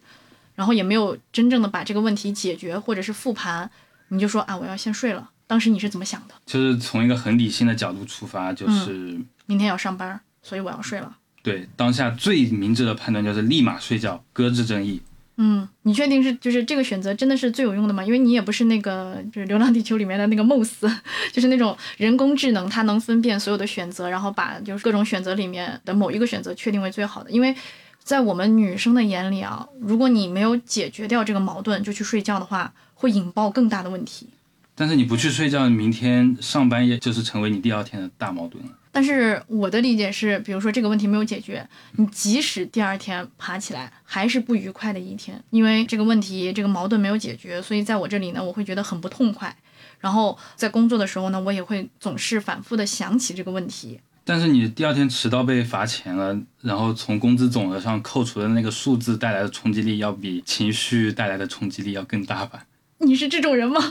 [0.53, 3.69] 然后也没有真正的把这个问题解决或者是复盘，
[4.09, 5.31] 你就说啊我要先睡了。
[5.47, 6.33] 当时你是怎么想的？
[6.45, 11.17] 就是从一个很理性的角度出发，就是明天要上班，所以我要睡了。
[11.43, 15.01] 对当下最明智的判断就是立马睡觉，搁置争议。
[15.37, 18.03] 嗯，你确定是就是这个选择真的是最有用的吗？
[18.03, 20.89] 因为你也不是那个就是《流浪地球》里面的那个 Mouse，
[21.33, 27.29] 就是那种人工智能，它能分辨所有的选择，然后把就是各种选择里面的某一个选择确定为最好的。
[27.29, 27.53] 因为
[28.01, 34.27] 在我们女生的眼里啊，如果你没有解决掉这个矛盾就去睡觉的话，会引爆更大的问题。
[34.73, 38.71] 但是你不去睡觉，明天上班也就是成为你第二天的大矛盾了。
[38.95, 49.53] 但是我的理解是，比如说这个问题没有解决，你即使第二天爬起来还是不愉快的一天，因为这个问题这个矛盾没有解决，所以在我这里呢，我会觉得很不痛快。
[49.99, 53.99] 然后在工作的时候呢，我也会总是反复的想起这个问题。
[54.23, 62.63] 但是你第二天迟到被罚钱了，然后从工资总额上扣除的那个数字带来的冲击力，要比情绪带来的冲击力要更大吧？
[62.99, 63.81] 你是这种人吗？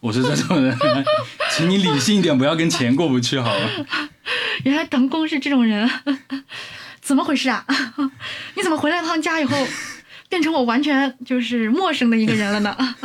[0.00, 0.76] 我是这种人，
[1.56, 4.10] 请你理性一点，不要跟钱过不去，好吗？
[4.64, 5.88] 原来当工是这种人，
[7.00, 7.64] 怎么回事啊？
[8.54, 9.56] 你怎么回来趟家以后，
[10.28, 12.96] 变成我完全就是陌生的一个人了呢？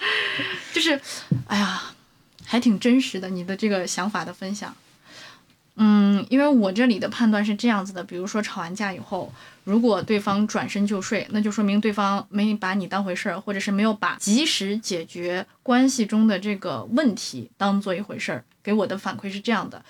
[0.72, 1.00] 就是，
[1.46, 1.82] 哎呀，
[2.44, 4.74] 还挺真实的，你的这个想法的分享。
[5.78, 9.30] 嗯，因为我这里的判断是这样子的，比如说吵完架以后，
[9.64, 18.42] 如果对方转身就睡，那就说明对方没把你当回事儿，或者是没有把及时解决关系中的这个问题当做一回事儿。
[18.62, 19.84] 给我的反馈是这样的，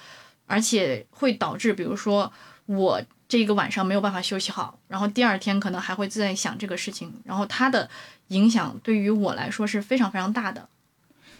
[0.46, 2.32] 而且会导致，比如说
[2.66, 7.88] 我这个晚上没有办法休息好，然后第二天可能还会在想这个事情，然后它的
[8.28, 10.68] 影响对于我来说是非常非常大的。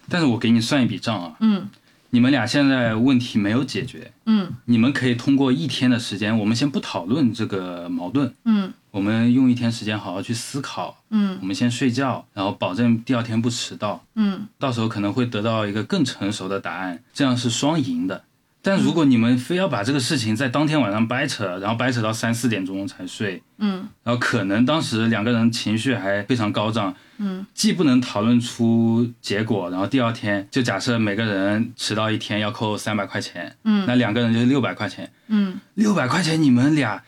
[0.09, 1.69] 但是我给你算一笔账啊，嗯。
[2.11, 18.25] 你们俩现在问题没有解决，嗯，你们可以通过一天的时间，我们先不讨论这个矛盾，嗯，我们用一天时间好好去思考，嗯，我们先睡觉，然后保证第二天不迟到，嗯，到时候可能会得到一个更成熟的答案，这样是双赢的。
[18.66, 37.00] 但如果你们非要把这个事情在当天晚上掰扯，然后掰扯到三四点钟才睡，嗯，然后可能当时两个人情绪还非常高涨，嗯，既不能讨论出结果，然后第二天就假设每个人迟到一天要扣三百块钱，嗯，那两个人就是六百块钱，嗯，六百块钱你们俩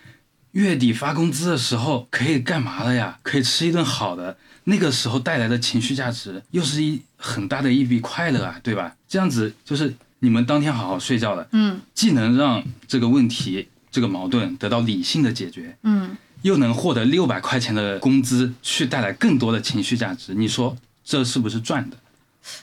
[0.52, 3.18] 月底发工资的时候可以干嘛了呀？
[3.24, 8.94] 可以吃一顿好的，那个时候带来的情绪价值又是一很大的一笔快乐啊，对吧？
[9.08, 9.92] 这样子就是。
[10.20, 21.96] 你们当天好好睡觉了，嗯，既能让这个问题、这个矛盾得到理性的解决，嗯，又能获得六百块钱的工资，去带来更多的情绪价值，你说这是不是赚的？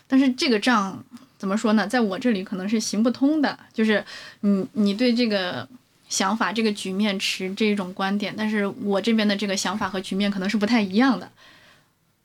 [0.08, 1.04] 但是这个账
[1.38, 1.88] 怎么说呢？
[1.88, 4.04] 在我这里可能是行不通的，就是
[4.42, 5.68] 你你对这个
[6.10, 11.32] 想法、这个局面持这种观点，但是我这边的这个想法和局面可能是不太一样的，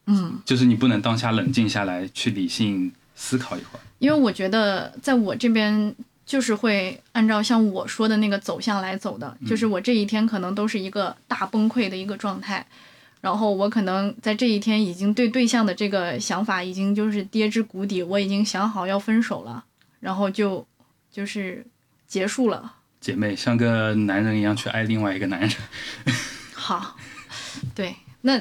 [0.07, 3.83] 嗯，就是你不能当下冷静下来去理性思考一会儿。
[4.01, 12.67] 因为我觉得，在我这边就是会按照像我说的那个走向来走的，就是我这一天可能都是一个大崩溃的一个状态，
[13.21, 19.63] 然后我可能在这一天已经对对象的这个想法已经就是跌至谷底，我已经想好要分手了，
[20.01, 20.67] 然后就
[21.13, 21.67] 就是
[22.09, 22.77] 结束了。
[23.01, 25.51] 姐妹像个男人一样去爱另外一个男人。
[26.55, 26.97] 好，
[27.75, 28.41] 对，那。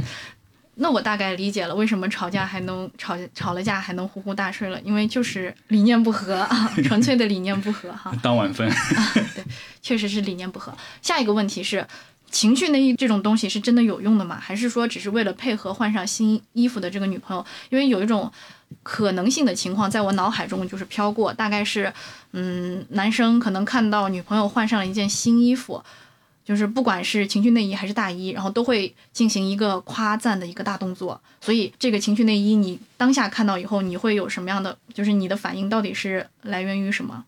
[0.81, 8.15] 那我大概理解了为什么吵架还能吵吵了架还能呼呼大睡了，因为就是理念不合啊， 纯粹的理念不合哈。
[8.23, 8.69] 当晚分。
[9.35, 9.43] 对，
[9.81, 10.73] 确实是理念不合。
[11.01, 11.85] 下一个问题是，
[12.31, 14.39] 情绪内衣这种东西是真的有用的吗？
[14.39, 17.45] 还是说只是为了配合换上新衣服的这个女朋友？
[17.69, 18.31] 因为有一种
[18.81, 21.91] 可能性的情况在我脑海中就是飘过，大概是，
[22.31, 25.83] 嗯，男生可能看到女朋友换上了一件新衣服。
[26.49, 31.21] 就是不管是情趣内衣还是大衣，然后都会进行一个夸赞的一个大动作。
[31.39, 34.75] 所以这个情趣内衣，你当下看到以后，你会有什么样的？
[34.91, 37.23] 就是你的反应到底是来源于什么？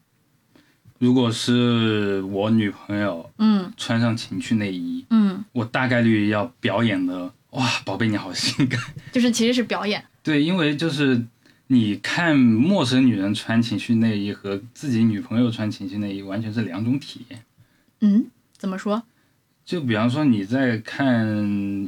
[0.97, 8.81] 如果是我女朋友，嗯，穿上情趣内衣，嗯，我大概率要表演的，哇，宝贝你好性感。
[9.13, 10.03] 就是其实是表演。
[10.23, 11.23] 对，因为就是
[11.67, 17.43] 你看陌生女人穿情趣内衣和自己女朋友穿情趣内衣完全是两种体验。
[17.99, 18.25] 嗯，
[18.61, 19.01] 怎么说？
[19.65, 21.25] 就比方说你在看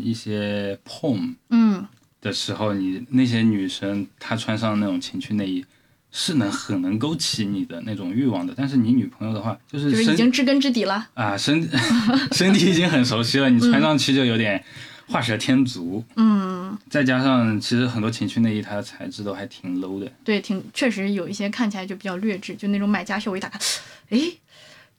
[0.04, 1.86] 一些 porn，嗯，
[2.20, 5.64] 的时候，你那些女生她穿上那种情趣内衣，
[6.12, 8.56] 是能很能勾起你的那种欲望的。
[8.58, 11.70] 但是你女朋友的话，就是就是已经知根知底了啊，身
[12.34, 14.64] 身体已经很熟悉了，你穿上去就有点
[15.08, 16.04] 画蛇添足。
[16.16, 20.12] 嗯，嗯，再加上其实很多情趣内衣它的材质都还挺 low 的。
[20.24, 23.60] 对，挺确实有一些看起来就比较劣质，就那种买家秀，我一打开，
[24.10, 24.20] 哎，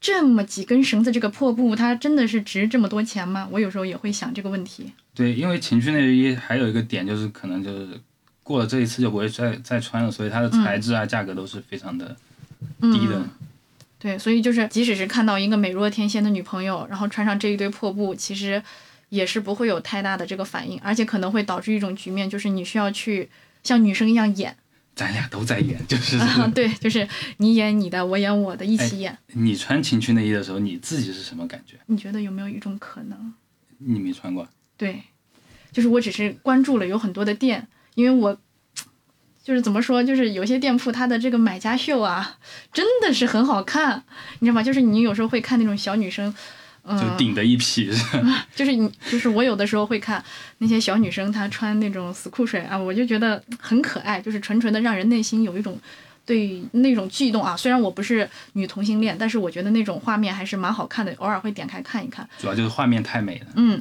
[0.05, 3.49] 这么几根绳子，这个破布，它真的是值这么多钱吗？
[3.51, 4.93] 我有时候也会想这个问题。
[5.15, 7.99] 对，因为情趣内衣还有一个点就是可能就是
[8.43, 12.15] 过了这一次就不会再再穿了，所以它的材质啊、价格都是非常的
[12.83, 13.17] 低的。
[13.17, 13.31] 嗯
[13.99, 18.63] 对，所以就是即使是看到一个美若天仙的女朋友，然后穿上这一堆破布，其实
[19.09, 23.31] 也是不会有太大的这个反应，而且可能会导致一种局面，就是你需要去
[23.63, 24.55] 像女生一样演。
[24.95, 27.07] 咱俩都在演， 就是、啊，对，就是
[27.39, 29.17] 你演你的，我演我的，一哎起演。
[29.33, 31.77] 你穿情趣内衣的时候，你自己是什么感觉？
[31.87, 33.35] 你觉得有没有一种可能？
[33.79, 34.49] 你没穿过？
[34.77, 35.03] 对，
[35.73, 38.39] 就是我只是关注了有很多的店，因为我
[39.43, 42.39] 就是怎么说，就是有些店铺它的这个买家秀啊，
[42.73, 44.05] 真的是很好看，
[44.39, 44.63] 你知道吗？
[44.63, 46.35] 就是你有时候会看那种小女生，嗯，
[46.87, 48.35] 就顶的一批、嗯？
[48.55, 50.23] 就是你，就是我有的时候会看
[50.59, 55.79] 那些小女生，她穿那种死裤水啊，我就觉得很可爱，就是纯纯的让人内心有一种
[56.27, 57.57] 对那种悸动啊。
[57.57, 62.29] 虽然我不是女同性恋，但是我觉得那种画面还是蛮好看的，偶尔会点开看一看。
[62.39, 63.47] 主要就是画面太美了。
[63.57, 63.81] 嗯，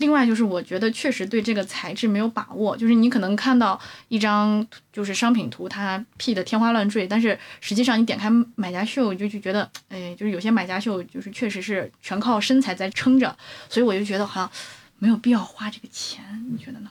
[0.00, 13.36] 另外就是我觉得确实对这个材质没有把握，就是你可能看到一张就是商品图，它 P 的天花乱坠，但是实际上你点开买家秀，就就觉得，哎，就是有些买家秀就是确实是全靠身材在撑着，
[13.68, 14.50] 所以我就觉得好像
[14.98, 16.90] 没有必要花这个钱，你觉得呢？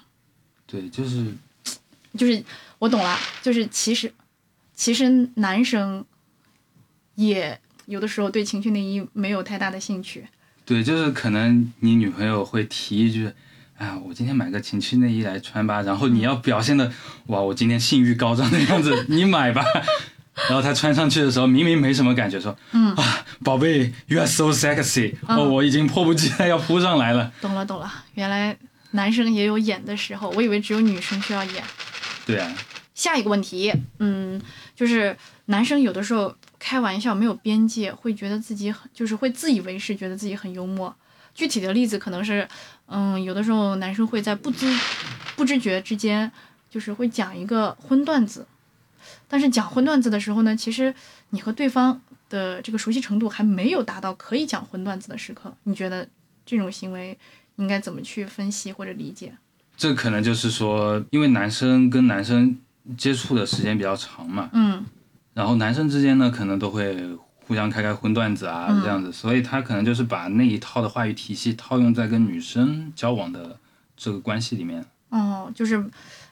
[0.67, 1.34] 对，就是
[2.15, 2.43] 就是
[2.78, 4.13] 我懂了，就是其实
[4.76, 6.06] 其实男生
[7.15, 10.28] 也有的时候对情趣内衣没有太大的兴趣。
[10.69, 13.27] 对，就是可能你女朋友会提一句。
[13.79, 16.91] 哎，我今天买个情趣内衣来穿吧，然后你要表现的
[17.25, 19.63] 哇，我今天性欲高涨的样子，你买吧。
[20.47, 27.34] 然后她穿上去的时候，明明没什么感觉，说，嗯啊，宝贝，you are so sexy，、哦，我已经迫不及待要扑上来了。
[27.41, 28.55] 懂了懂了，原来
[28.91, 31.63] 男生也有演的时候，我以为只有女生需要演。
[32.27, 32.53] 对啊，
[32.93, 34.39] 下一个问题，嗯，
[34.75, 40.93] 就是男生有的时候开玩笑没有边界，会觉得自己很，就是会自以为是，觉得自己很幽默。
[41.34, 42.45] 具体的例子可能是，
[42.88, 44.67] 嗯，有的时候男生会在不知
[45.38, 46.30] 不知觉之间，
[46.69, 48.45] 就是会讲一个荤段子，
[49.28, 50.93] 但是讲荤段子的时候呢，其实
[51.30, 55.56] 你和对方的这个熟悉程度还没有达到可以讲荤段子的时刻。
[55.63, 56.06] 你觉得
[56.45, 57.17] 这种行为
[57.56, 59.32] 应该怎么去分析或者理解？
[59.78, 62.58] 这可能就是说，因为男生跟男生
[62.98, 64.84] 接触的时间比较长嘛，嗯
[65.39, 66.97] 然后男生之间呢，可能都会
[67.47, 73.58] 互相开开荤段子啊，嗯这样子，所以他可能就是把那一套的话语体系套用在跟女生交往的
[73.95, 74.86] 这个关系里面。
[75.08, 75.82] 哦，就是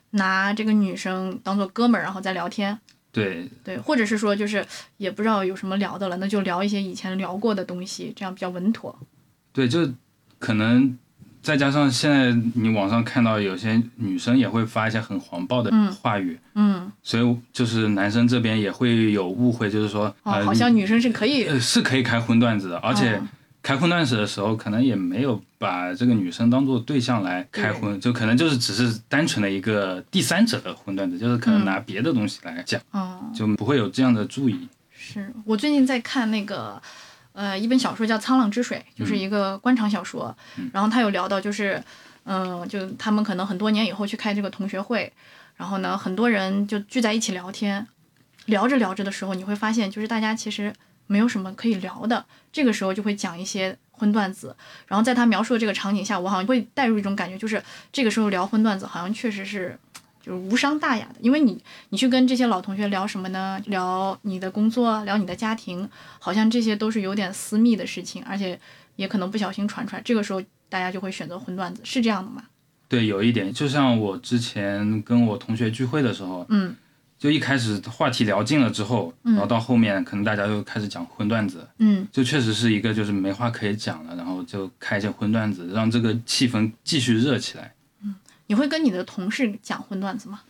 [0.10, 2.78] 拿这个女生当做哥们儿，然后再聊天，
[3.13, 4.65] 对，对，或者是说就是
[4.98, 8.93] 也不知道有什么聊的了，那就聊一些以前聊过的东西，这样比较稳妥。
[9.54, 9.89] 对，就
[10.38, 11.00] 可能
[11.48, 23.22] 再加上现在你网上看到有些女生也会发一些很黄暴的嗯话语，嗯，所以就是男生这边也会有误会，就是说，哦，呃，好像女生是可以，呃是可以开荤段子的，而且哦
[23.64, 34.68] 开荤段子的时候，可能也没有把这个女生当做对象来开荤，就可能就是只是单纯的一个第三者的荤段子，就是可能拿别的东西来讲，哦，就不会有这样的注意。
[34.92, 36.82] 是我最近在看那个，
[37.38, 40.36] 呃，一本小说叫《沧浪之水》，就是一个官场小说。
[40.73, 41.80] 然后他有聊到，就是，
[42.23, 45.13] 嗯、就他们可能很多年以后去开这个同学会，
[45.56, 47.86] 然后呢，很多人就聚在一起聊天，
[48.47, 50.73] 聊着聊着的时候，你会发现，就是大家其实
[51.06, 54.56] 没有什么可以聊的，这个时候就会讲一些荤段子。
[54.88, 57.62] 然后在他描述的这个场景下，我好像会带入一种感觉，就是
[57.93, 59.78] 这个时候聊荤段子，好像确实是。
[60.28, 61.58] 就是无伤大雅的，因为你
[61.90, 63.58] 你去跟这些老同学聊什么呢？
[63.68, 68.60] 聊你的工作，聊你的家庭，好像这些都是有点私密的事情，而且
[68.98, 70.02] 也可能不小心传出来。
[70.04, 72.44] 这个时候大家就会选择荤段子，是这样的吗？
[72.90, 76.76] 对，有一点，就像我之前跟我同学聚会的时候，嗯
[77.18, 87.74] 就一开始话题聊尽了之后，然后到后面可能大家又开始讲荤段子，嗯就确实是一个就是没话可以讲了，然后就开一些荤段子，让这个气氛继续热起来。
[88.48, 90.42] 你会跟你的同事讲荤段子吗？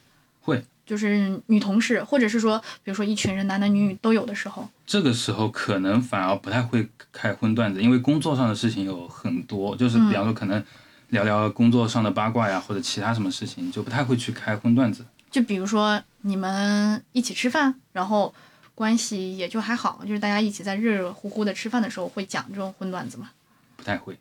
[0.42, 10.64] 会，就是女同事，或者是说，比如说一群人男男女女都有的时候，这个时候可能反而不太会开荤段子，因为工作上的事情有很多，就是比方说可能
[11.10, 15.06] 聊聊工作上的八卦呀，或者其他什么事情，就不太会去开荤段子。
[15.30, 18.34] 就比如说你们一起吃饭，然后
[18.74, 23.32] 关系也就还好，就是大家一起在热热乎乎的吃饭的时候会讲这种荤段子吗？
[23.76, 24.17] 不太会，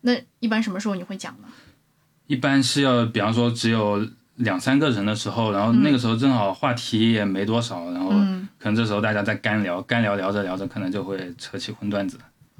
[0.00, 1.48] 那一般什么时候你会讲呢？
[2.30, 4.06] 一般是要比方说只有
[4.36, 12.16] 两三个人的时候，然后那个时候正好话题也没多少，然后嗯可能这时候大家在干聊，干聊聊着聊着，可能就会扯起荤段子。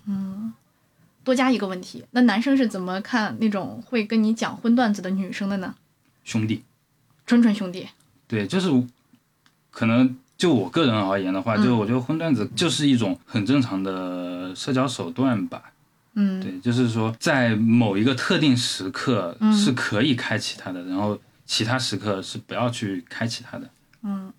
[0.08, 0.52] 嗯
[1.22, 5.72] 多加一个问题，那男生是怎么看那种会跟你讲荤段子的女生的呢？
[6.24, 6.64] 兄弟。
[7.24, 7.86] 纯纯兄弟。
[8.26, 8.68] 对，就是
[9.70, 15.62] 可能就我个人而言的话，嗯就我觉得荤段子就是一种很正常的社交手段吧。
[16.14, 23.70] 嗯，对，就是说在某一个特定时刻嗯是可以开启它的，然后其他时刻是不要去开启它的。
[24.02, 24.32] 嗯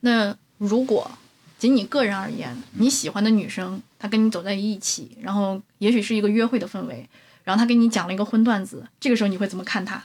[0.00, 1.10] 那如果
[1.58, 7.08] 仅你个人而言，你喜欢的女生，她跟你走在一起，然后也许是一个约会的氛围，
[7.44, 10.02] 然后她跟你讲了一个荤段子，这个时候你会怎么看她？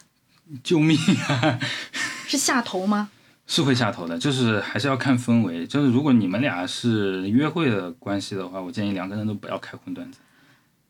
[0.64, 1.60] 救命啊！
[2.28, 3.10] 是下头吗？
[3.48, 5.66] 是会下头的，就是还是要看氛围。
[5.66, 10.20] 就是如果你们俩是约会的关系的话，我建议两个人都不要开荤段子。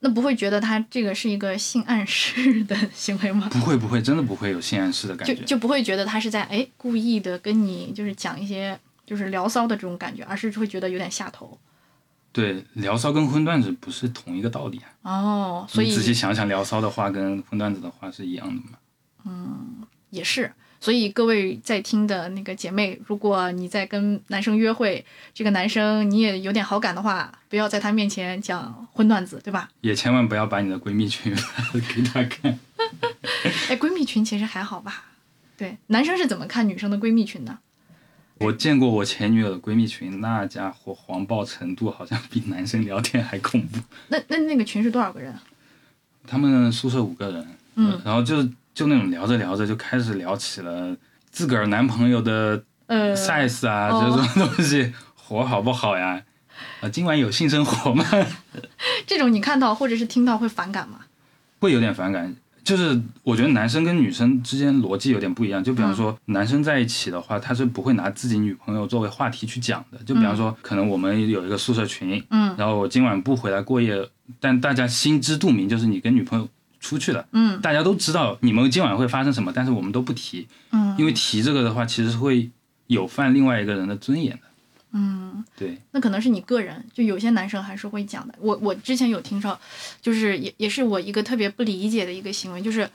[0.05, 3.49] 那不会觉得他这个是一个性暗示的行为吗？
[3.51, 5.33] 不会不会，真的不会有性暗示的感觉。
[5.33, 11.57] 就就不会觉得他是在哎故意的跟你就是讲一些就是聊骚的这种感觉，而是会觉得有点下头。
[12.31, 15.11] 对，聊骚跟荤段子不是同一个道理啊。
[15.11, 18.61] 哦，所以仔细想想，聊骚的话跟荤段子的话是一样的
[19.23, 19.57] 嘛？
[20.11, 20.53] 也是，
[20.85, 29.67] 所以各位在听的那个姐妹，如果你在跟男生约会，这个男生你也有点好感的话，不要在他面前讲荤段子，对吧？
[29.81, 31.35] 也千万不要把你的闺蜜群
[31.95, 32.59] 给他看。
[33.67, 35.05] 哎，闺蜜群其实还好吧？
[35.57, 37.57] 对，男生是怎么看女生的闺蜜群的？
[38.37, 43.79] 我见过我前女友的闺蜜群，那家伙黄暴程度好像比男生聊天还恐怖。
[44.09, 45.33] 那那那个群是多少个人？
[46.27, 50.95] 他们宿舍五个人，嗯，然后就就那种聊着聊着就开始聊起了
[51.31, 56.21] 自个儿男朋友的呃，size 啊、哦这种东西，活好不好呀？
[56.81, 58.05] 啊，今晚有性生活吗？
[59.07, 60.99] 这种你看到或者是听到会反感吗？
[61.59, 62.35] 会有点反感。
[62.63, 65.63] 就是我觉得男生跟女生之间逻辑有点不一样。
[65.63, 69.99] 就比方说，男生在一起的话，他是不会拿自己女朋友作为话题去讲的。
[70.03, 74.09] 就比方说，可能我们有一个宿舍群，嗯然后我今晚不回来过夜，
[74.39, 76.47] 但大家心知肚明，就是你跟女朋友
[76.85, 82.49] 出去了，嗯大家都知道你们今晚会发生什么，但是我们都不提，嗯因为提这个的话，其实是会
[82.85, 84.41] 有犯另外一个人的尊严的。
[84.91, 88.35] 嗯，对，那可能是你个人，就有些男生还是会讲的。
[88.39, 89.59] 我我之前有听说，
[89.99, 92.87] 就是也也是我一个特别不理解的一个行为，就是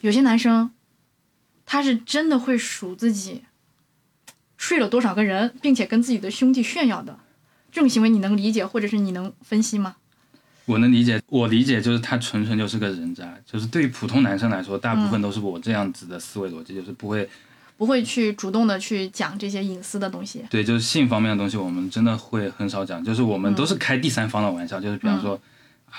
[0.00, 0.70] 有些男生
[1.66, 3.42] 他是真的会数自己
[4.56, 7.18] 睡了多少个人，并且跟自己的兄弟炫耀的。
[7.70, 9.96] 这种行为你能理解，或者是你能分析吗？
[10.66, 17.28] 我能理解，我理解就是他纯纯就是个人渣，就是对于普通男生来说，大部分都是我这样子的思维逻辑，就是不会
[17.76, 20.44] 不会去主动的去讲这些隐私的东西。
[20.50, 25.40] 对，就是性方面的东西，我们真的会很少讲，就是我们都是开第三方的玩笑，就是比方说。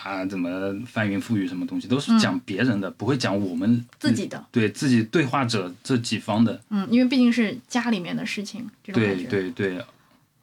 [0.03, 0.49] 啊，怎么
[0.87, 6.59] 翻云覆雨什么东西都是讲别人的，不会讲我们自己的，对自己对话者这几方的。
[6.71, 9.29] 嗯，因为毕竟是家里面的事情，这种感对觉。
[9.29, 9.85] 对对，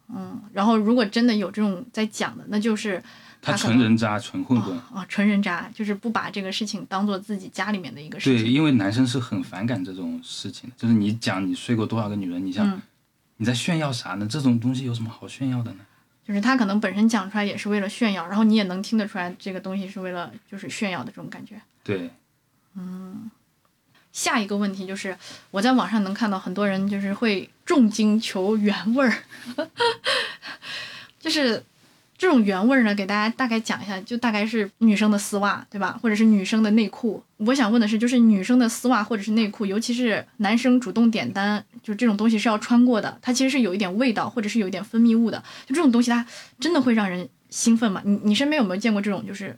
[0.07, 3.03] 嗯，然后如果真的有这种在讲的，那就是
[3.41, 4.77] 他纯人渣，纯混混。
[4.93, 12.81] 啊，纯人渣，就是不把这个事情当做自己家里面的一个事情对，因为男生是很反感这种事情的，就是你讲你睡过多少个女人，你像、嗯
[13.37, 14.27] 你在炫耀啥呢？
[14.29, 15.79] 这种东西有什么好炫耀的呢？
[16.23, 21.59] 就是他可能本身讲出来也是为了炫耀，然后你也能听得出来这个东西是为了就是炫耀的这种感觉。
[21.83, 22.11] 对，
[22.75, 23.31] 嗯
[24.11, 25.17] 下一个问题就是
[25.49, 29.23] 我在网上能看到很多人就是会重金求原味儿，
[31.19, 31.63] 就是
[32.21, 35.97] 这种原味儿呢，给大家大概讲一下，就大概是女生的丝袜，对吧？
[35.99, 37.23] 或者是女生的内裤。
[37.37, 45.43] 我想问的是，就是女生的丝袜或者是内裤，尤其是男生主动点单，就这种东西是要穿过的，它其实是有一点味道，或者是有一点分泌物的。
[45.65, 46.23] 就这种东西，它
[46.59, 48.03] 真的会让人兴奋吗？
[48.05, 49.57] 你你身边有没有见过这种，就是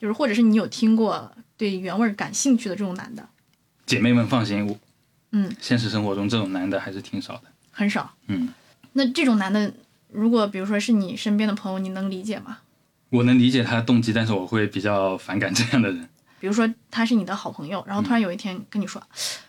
[0.00, 3.28] 就是，或者是你有听过对原味儿感兴趣的这种男的？
[3.84, 4.74] 姐妹们放心，我
[5.32, 7.42] 嗯，现实生活中这种男的还是挺少的。
[7.70, 8.10] 很少。
[8.28, 8.48] 嗯，
[8.94, 9.70] 那这种男的，
[10.10, 12.58] 如果比如说是你身边的朋友，你能理解吗？
[13.10, 16.08] 我能理解他的动机，但是我会比较反感这样的人。
[16.40, 19.02] 比如说他是你的好朋友，然后突然有一天跟你说，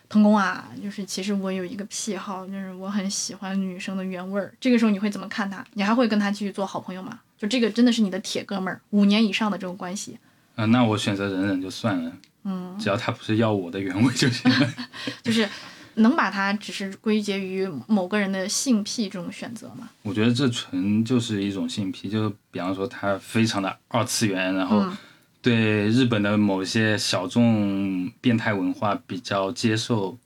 [0.08, 4.52] 腾工啊，就是其实我有一个癖好，就是我很喜欢女生的原味儿。
[4.58, 5.64] 这个时候你会怎么看他？
[5.74, 7.20] 你还会跟他继续做好朋友吗？
[7.38, 10.18] 就这个真的是你的铁哥们儿，五年以上的这种关系，
[10.56, 12.12] 嗯、那我选择忍忍就算了，
[12.44, 14.68] 嗯，只要他不是要我的原味就行了。
[15.22, 15.48] 就是
[15.94, 19.90] 能把它只是归结于某个人的性癖这种选择吗？
[20.02, 24.96] 我觉得这纯就是一种性癖，就比方说他非常的二次元，然后嗯
[25.42, 30.18] 对日本的某些小众变态文化比较接受，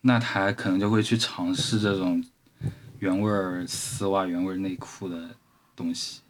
[0.00, 2.24] 那他可能就会去尝试这种
[2.98, 5.30] 原味儿丝袜、原味儿内裤的
[5.76, 6.20] 东西。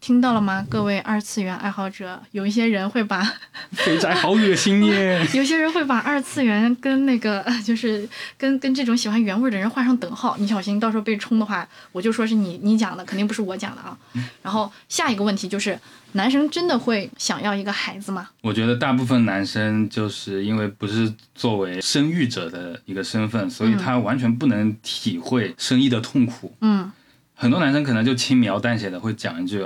[0.00, 2.20] 听到了吗，各位二次元爱好者？
[2.32, 3.22] 有一些人会把，
[3.72, 5.26] 肥宅好恶心耶！
[5.34, 8.08] 有些人会把二次元跟那个 就是
[8.38, 10.36] 跟跟这种喜欢原味的人画上等号。
[10.38, 13.96] 你小心到时候被冲的话，我就说是你你讲的，肯定不是我讲的啊。
[14.42, 15.78] 然后下一个问题就是，
[16.12, 18.30] 男生真的会想要一个孩子吗？
[18.40, 26.56] 我觉得大部分男生就是因为不是作为生育者的一个身份，所以他完全不能体会生育的痛苦。
[26.62, 26.90] 嗯
[27.38, 29.64] 很多男生可能就轻描淡写的会讲一句。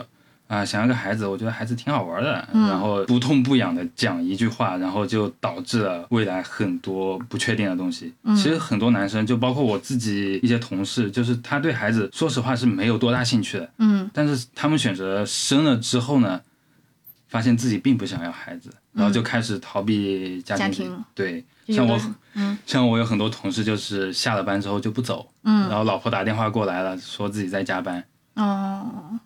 [0.49, 8.13] 啊，想要个孩子，我觉得孩子挺好玩的，嗯然后不痛不痒的讲一句话，然后就导致了未来很多不确定的东西。
[8.25, 8.37] 嗯。
[8.37, 14.11] 其实很多男生，就包括我自己一些同事，就是他对孩子，说实话是没有多大兴趣的，嗯。
[14.13, 16.39] 但是他们选择生了之后呢，
[17.29, 20.65] 发现自己并不想要孩子，然后就开始逃避家庭。
[20.65, 22.01] 嗯家庭对，像我
[22.35, 28.03] 嗯像我有很多同事，就是下了班之后就不走，嗯然后老婆打电话过来了，说自己在加班。
[28.35, 29.19] 哦，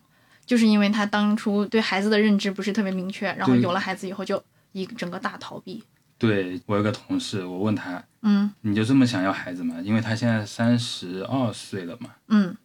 [0.45, 4.41] 就是因为他当初对孩子的认知不是特别明确，然后有了孩子以后就
[4.73, 5.83] 一整个大逃避。
[6.17, 9.75] 对我有个同事，我问他，嗯你就这么想要孩子吗？
[9.83, 12.55] 因为他现在三十二岁了嘛，嗯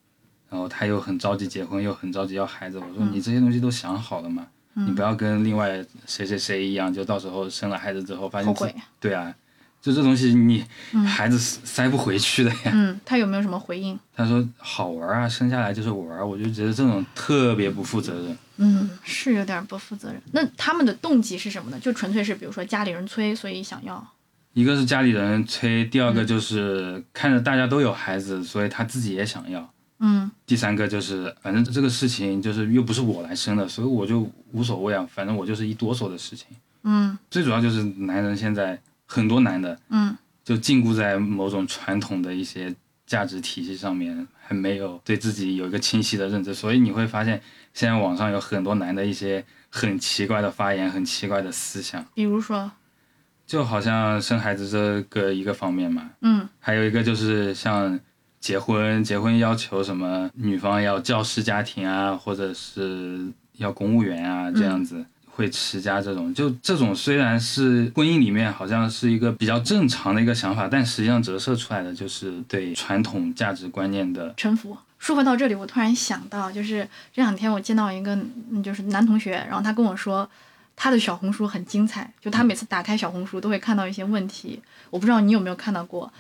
[0.49, 2.79] 然后他又很着急结婚，又很着急要孩子。
[2.79, 4.47] 我说嗯你这些东西都想好了吗？
[4.75, 8.75] 嗯你不要跟另外谁谁谁一样，就到时候生了孩子之后发现自后悔。
[8.99, 9.35] 对啊，
[9.81, 12.71] 就这东西你嗯孩子塞不回去的呀。
[12.73, 13.99] 嗯，他有没有什么回应？
[14.15, 18.39] 他说好玩啊，生下来就是玩，我就觉得这种特别不负责任。
[18.59, 20.21] 嗯，是有点不负责任。
[20.33, 21.79] 那他们的动机是什么呢？
[21.81, 24.07] 就纯粹是比如说家里人催，所以想要。
[24.55, 29.72] 一个是家里人催，第嗯二个就是看着大家都有孩子，所以他自己也想要。
[30.03, 30.31] 嗯。
[30.45, 36.49] 第三个就是，反正这个事情就是又不是我来生的，所以我就无所谓啊，反正我就是一哆嗦的事情。
[36.83, 37.17] 嗯。
[37.31, 40.15] 最主要就是男人现在很多男的嗯。
[40.45, 42.75] 就禁锢在某种传统的一些
[43.07, 47.41] 价值体系上面，还没有对自己有一个清晰的认知，所以你会发现
[47.73, 52.73] 现在网上有很多男的一些很奇怪的发言，很奇怪的思想，比如说，
[53.47, 56.49] 就好像生孩子这个一个方面嘛，嗯。
[56.59, 58.01] 还有一个就是像
[58.43, 63.27] 结婚，结婚要求什么女方要教师家庭啊，或者是
[63.57, 65.03] 要公务员啊这样子。
[65.35, 74.35] 会持家这种，就这种虽然是婚姻里面好像是一个比较正常的一个想法，但实际上折射出来的就是对传统价值观念的。
[74.37, 74.77] 臣服。
[74.99, 78.15] 说回到这里，我突然想到，就是这两天我见到一个，
[78.51, 80.29] 嗯就是男同学，然后他跟我说，
[80.77, 86.13] 他的小红书很精彩，就他每次打开小红书都会看到一些问题，我不知道你有没有看到过。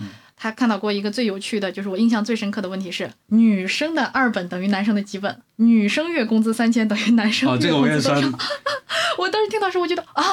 [0.42, 5.40] 他看到过一个最有趣的，就是我印象最深刻的问题是：女生的二本等于男生的几本？
[5.54, 8.28] 女生月工资三千等于男生哦，这月工资多少？
[9.18, 10.24] 我当时听到时候，我觉得啊，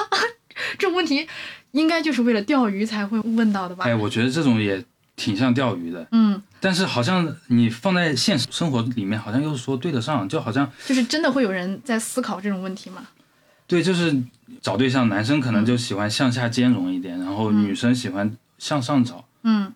[0.80, 1.28] 这种问题
[1.74, 3.86] 应该就是为了钓鱼才会问到的吧？
[3.86, 4.84] 哎，我觉得这种也
[5.16, 13.03] 挺像钓鱼的，嗯，但是好像你放在现实生活里面，好像又说对得上，就好像就是真的会有人在思考这种问题吗？
[13.68, 14.20] 对，就是
[14.60, 19.24] 找对象，男生可能就喜欢向下兼容一点，然后嗯女生喜欢向上找。
[19.43, 19.72] 嗯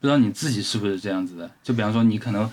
[0.00, 1.50] 不知道你自己是不是这样子的？
[1.62, 2.48] 就比方说，你可能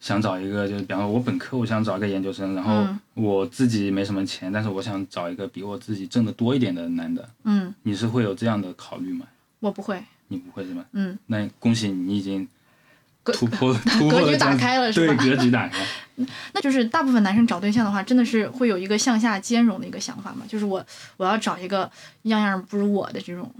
[0.00, 9.26] 想找一个，就是比方说我本科我想找一个研究生，然后嗯我自己没什么钱，但是我想找一个比我自己挣的多一点的男的，嗯，你是会有这样的考虑吗？
[9.60, 10.02] 我不会。
[10.30, 10.84] 你不会是吗？
[10.92, 12.46] 嗯，那恭喜你，你已经
[13.22, 15.14] 格突破 突破 格局打开了是吧？
[15.16, 15.86] 对格局打开。
[16.52, 20.42] 那就是大部分男生找对象的话，真的是会有一个向下兼容的一个想法嘛？
[20.46, 20.84] 就是我
[21.16, 21.90] 我要找一个
[22.24, 23.50] 样样不如我的这种。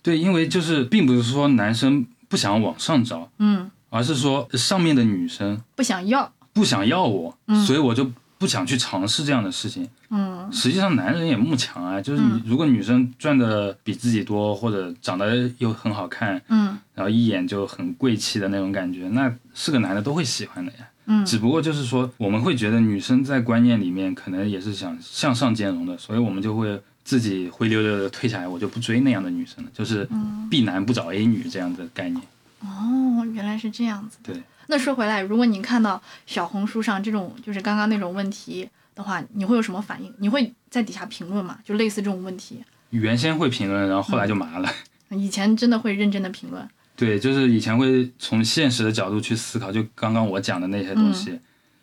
[0.00, 6.32] 对，因为就是并不是说男生不想往上找，嗯，而是说上面的女生不想要。
[6.52, 9.88] 不想要我，嗯所以我就不想去尝试这样的事情。
[10.10, 20.78] 嗯实际上，男人也慕强啊，就是如果女生赚的比自己多，或者长得又很好看，嗯然后一眼就很贵气的那种感觉，那是个男的都会喜欢的呀。
[21.06, 32.22] 嗯只不过就是说，我们会觉得女生在观念里面可能也是想向上兼容的，所以我们就会自己灰溜溜的退下来，我就不追那样的女生了，就是嗯 B 男不找 A 女这样的概念。
[32.60, 34.18] 哦，原来是这样子。
[34.22, 34.42] 对。
[34.66, 40.12] 那说回来，如果你看到小红书上这种就是刚刚那种问题的话，你会有什么反应？
[40.18, 41.58] 你会在底下评论吗？
[41.64, 44.70] 就类似这种问题，原先会评论，然后后来就麻了。
[45.08, 46.68] 以前真的会认真的评论。
[46.94, 51.40] 对，就是以前会从现实的角度去思考，就刚刚我讲的那些东西，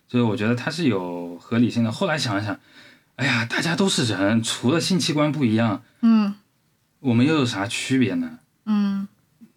[0.08, 1.92] 就是我觉得它是有合理性的。
[1.92, 2.56] 后来想一想，
[3.18, 6.36] 哎呀，大家都是人，除了性器官不一样，嗯
[7.00, 8.40] 我们又有啥区别呢？
[8.66, 9.08] 嗯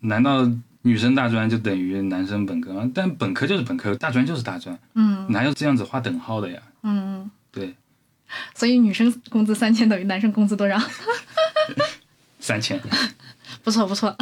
[0.00, 0.48] 难道
[0.82, 2.88] 女生大专就等于男生本科吗？
[2.94, 6.61] 但本科就是本科，大专就是大专，嗯哪有这样子划等号的呀？
[6.82, 7.74] 嗯，对，
[8.54, 10.78] 所以女生工资三千等于男生工资多少？
[12.38, 12.80] 三千
[13.64, 14.16] 不错不错，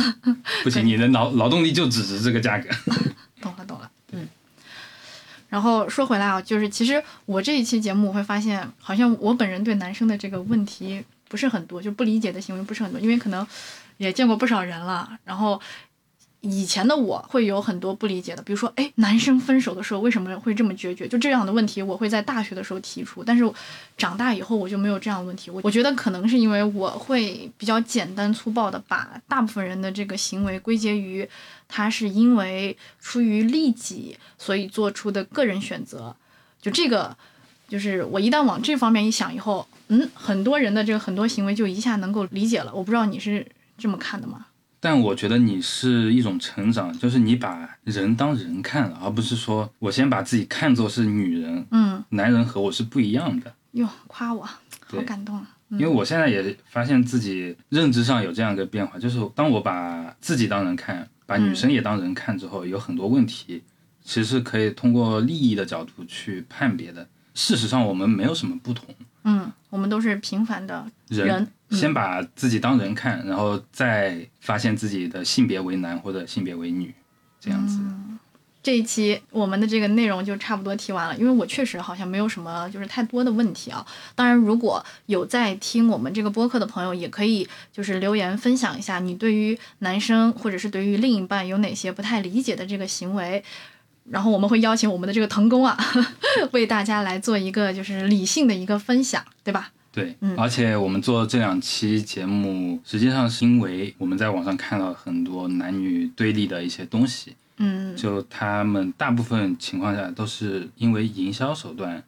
[0.64, 2.68] 不行，你的劳劳动力就只值这个价格。
[5.48, 13.46] 然后说回来啊，就是其实我这一期节目我会发现，好像我本人对男生的这个问题不是很多，就不理解的行为不是很多，因为可能
[13.96, 15.08] 也见过不少人了。
[15.24, 15.60] 然后
[16.50, 21.06] 以前的我会有很多不理解的，比如说，哎，男生分手的时候为什么会这么决绝？
[21.06, 23.44] 就这样的问题，我会在大学的时候提出，但是
[23.96, 25.50] 长大以后我就没有这样的问题。
[25.50, 31.28] 我我觉得可能是因为我会比较简单粗暴的把大部分人的这个行为归结于。
[31.68, 36.14] 他是因为出于利己，所以做出的个人选择。
[36.62, 37.16] 就这个，
[37.68, 42.72] 就是我一旦往这方面一想以后，嗯，很多人的这个很多行为就一下能够理解了。
[42.72, 43.44] 我不知道你是
[43.76, 44.46] 这么看的吗？
[44.80, 51.66] 但我觉得你是一种成长，就是你把人当人看了，而不是说我先把自己看作是女人。
[51.70, 53.52] 嗯，男人和我是不一样的。
[53.72, 55.48] 哟，夸我，好感动啊！
[55.70, 61.08] 因为我现在也发现自己认知上有这样一个变化，就是当我把自己当人看。
[61.28, 63.60] 把女生也当人看之后，有很多问题，
[64.04, 67.04] 其实是可以通过利益的角度去判别的。
[67.34, 68.94] 事实上，我们没有什么不同。
[69.26, 71.46] 嗯，我们都是平凡的人。
[71.70, 76.94] 先把自己当人看，然后再发现自己的性别为男或者性别为女，
[77.40, 77.80] 这样子。
[78.62, 83.84] 这一期我们的这个内容就差不多提完了，因为我确实好像没有什么就是太多的问题啊。
[84.14, 93.42] 当然，如果有在听我们这个播客的朋友，也可以就是留言分享一下你对于男生或者是对于另一半有哪些不太理解的这个行为，
[94.08, 95.76] 然后我们会邀请我们的这个腾工啊，
[96.52, 99.72] 为大家来做一个就是理性的一个分享，对吧？
[99.92, 100.36] 对，嗯。
[100.36, 107.34] 而且我们做这两期节目，实际上是因为我们在网上看到很多男女对立的一些东西。
[107.58, 112.02] 嗯，就他们大部分情况下都是因为营销手段，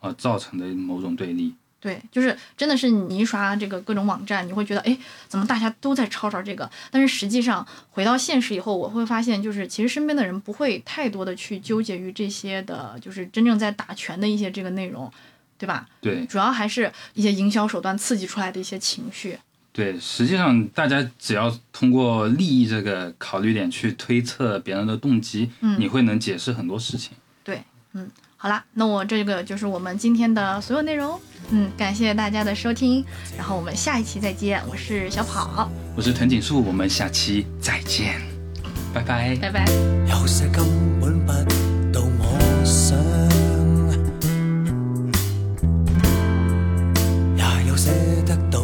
[0.00, 1.54] 而造成的某种对立。
[1.84, 6.70] 对，就是真的是你一刷这个各种网站，你会觉得，哎，怎么大家都在吵吵这个？
[6.90, 15.12] 但是实际上回到现实以后，我会发现，就是其实身边的人不会太多的去纠结于这些的，就是真正在打拳的一些这个内容，
[15.58, 15.86] 对吧？
[16.00, 19.38] 对，主要还是一些营销手段刺激出来的一些情绪。
[19.70, 27.12] 对，实际上大家只要通过利益这个考虑点去推测别人的动机，嗯，你会能解释很多事情。
[27.42, 27.62] 对，
[27.92, 28.10] 嗯，
[28.44, 31.18] 好啦，那我这个就是我们今天的所有内容。
[31.48, 33.02] 嗯，感谢大家的收听，
[33.38, 34.60] 然后我们下一期再见。
[34.68, 35.66] 我是小跑，
[35.96, 38.20] 我是藤井树，我们下期再见，
[38.92, 39.64] 拜拜，拜拜。
[40.10, 40.62] 有些根
[41.00, 41.32] 本不
[41.90, 42.98] 到我想，
[47.38, 47.92] 也有些
[48.26, 48.62] 得到。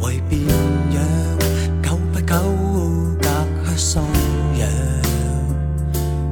[0.00, 0.40] 会变
[0.94, 1.02] 样，
[1.82, 2.36] 久不久
[3.20, 3.28] 隔
[3.74, 4.00] 靴搔
[4.60, 4.68] 痒，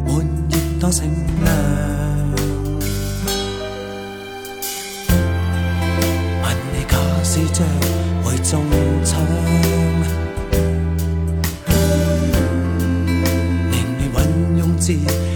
[0.07, 0.55] 满意
[14.93, 15.34] 运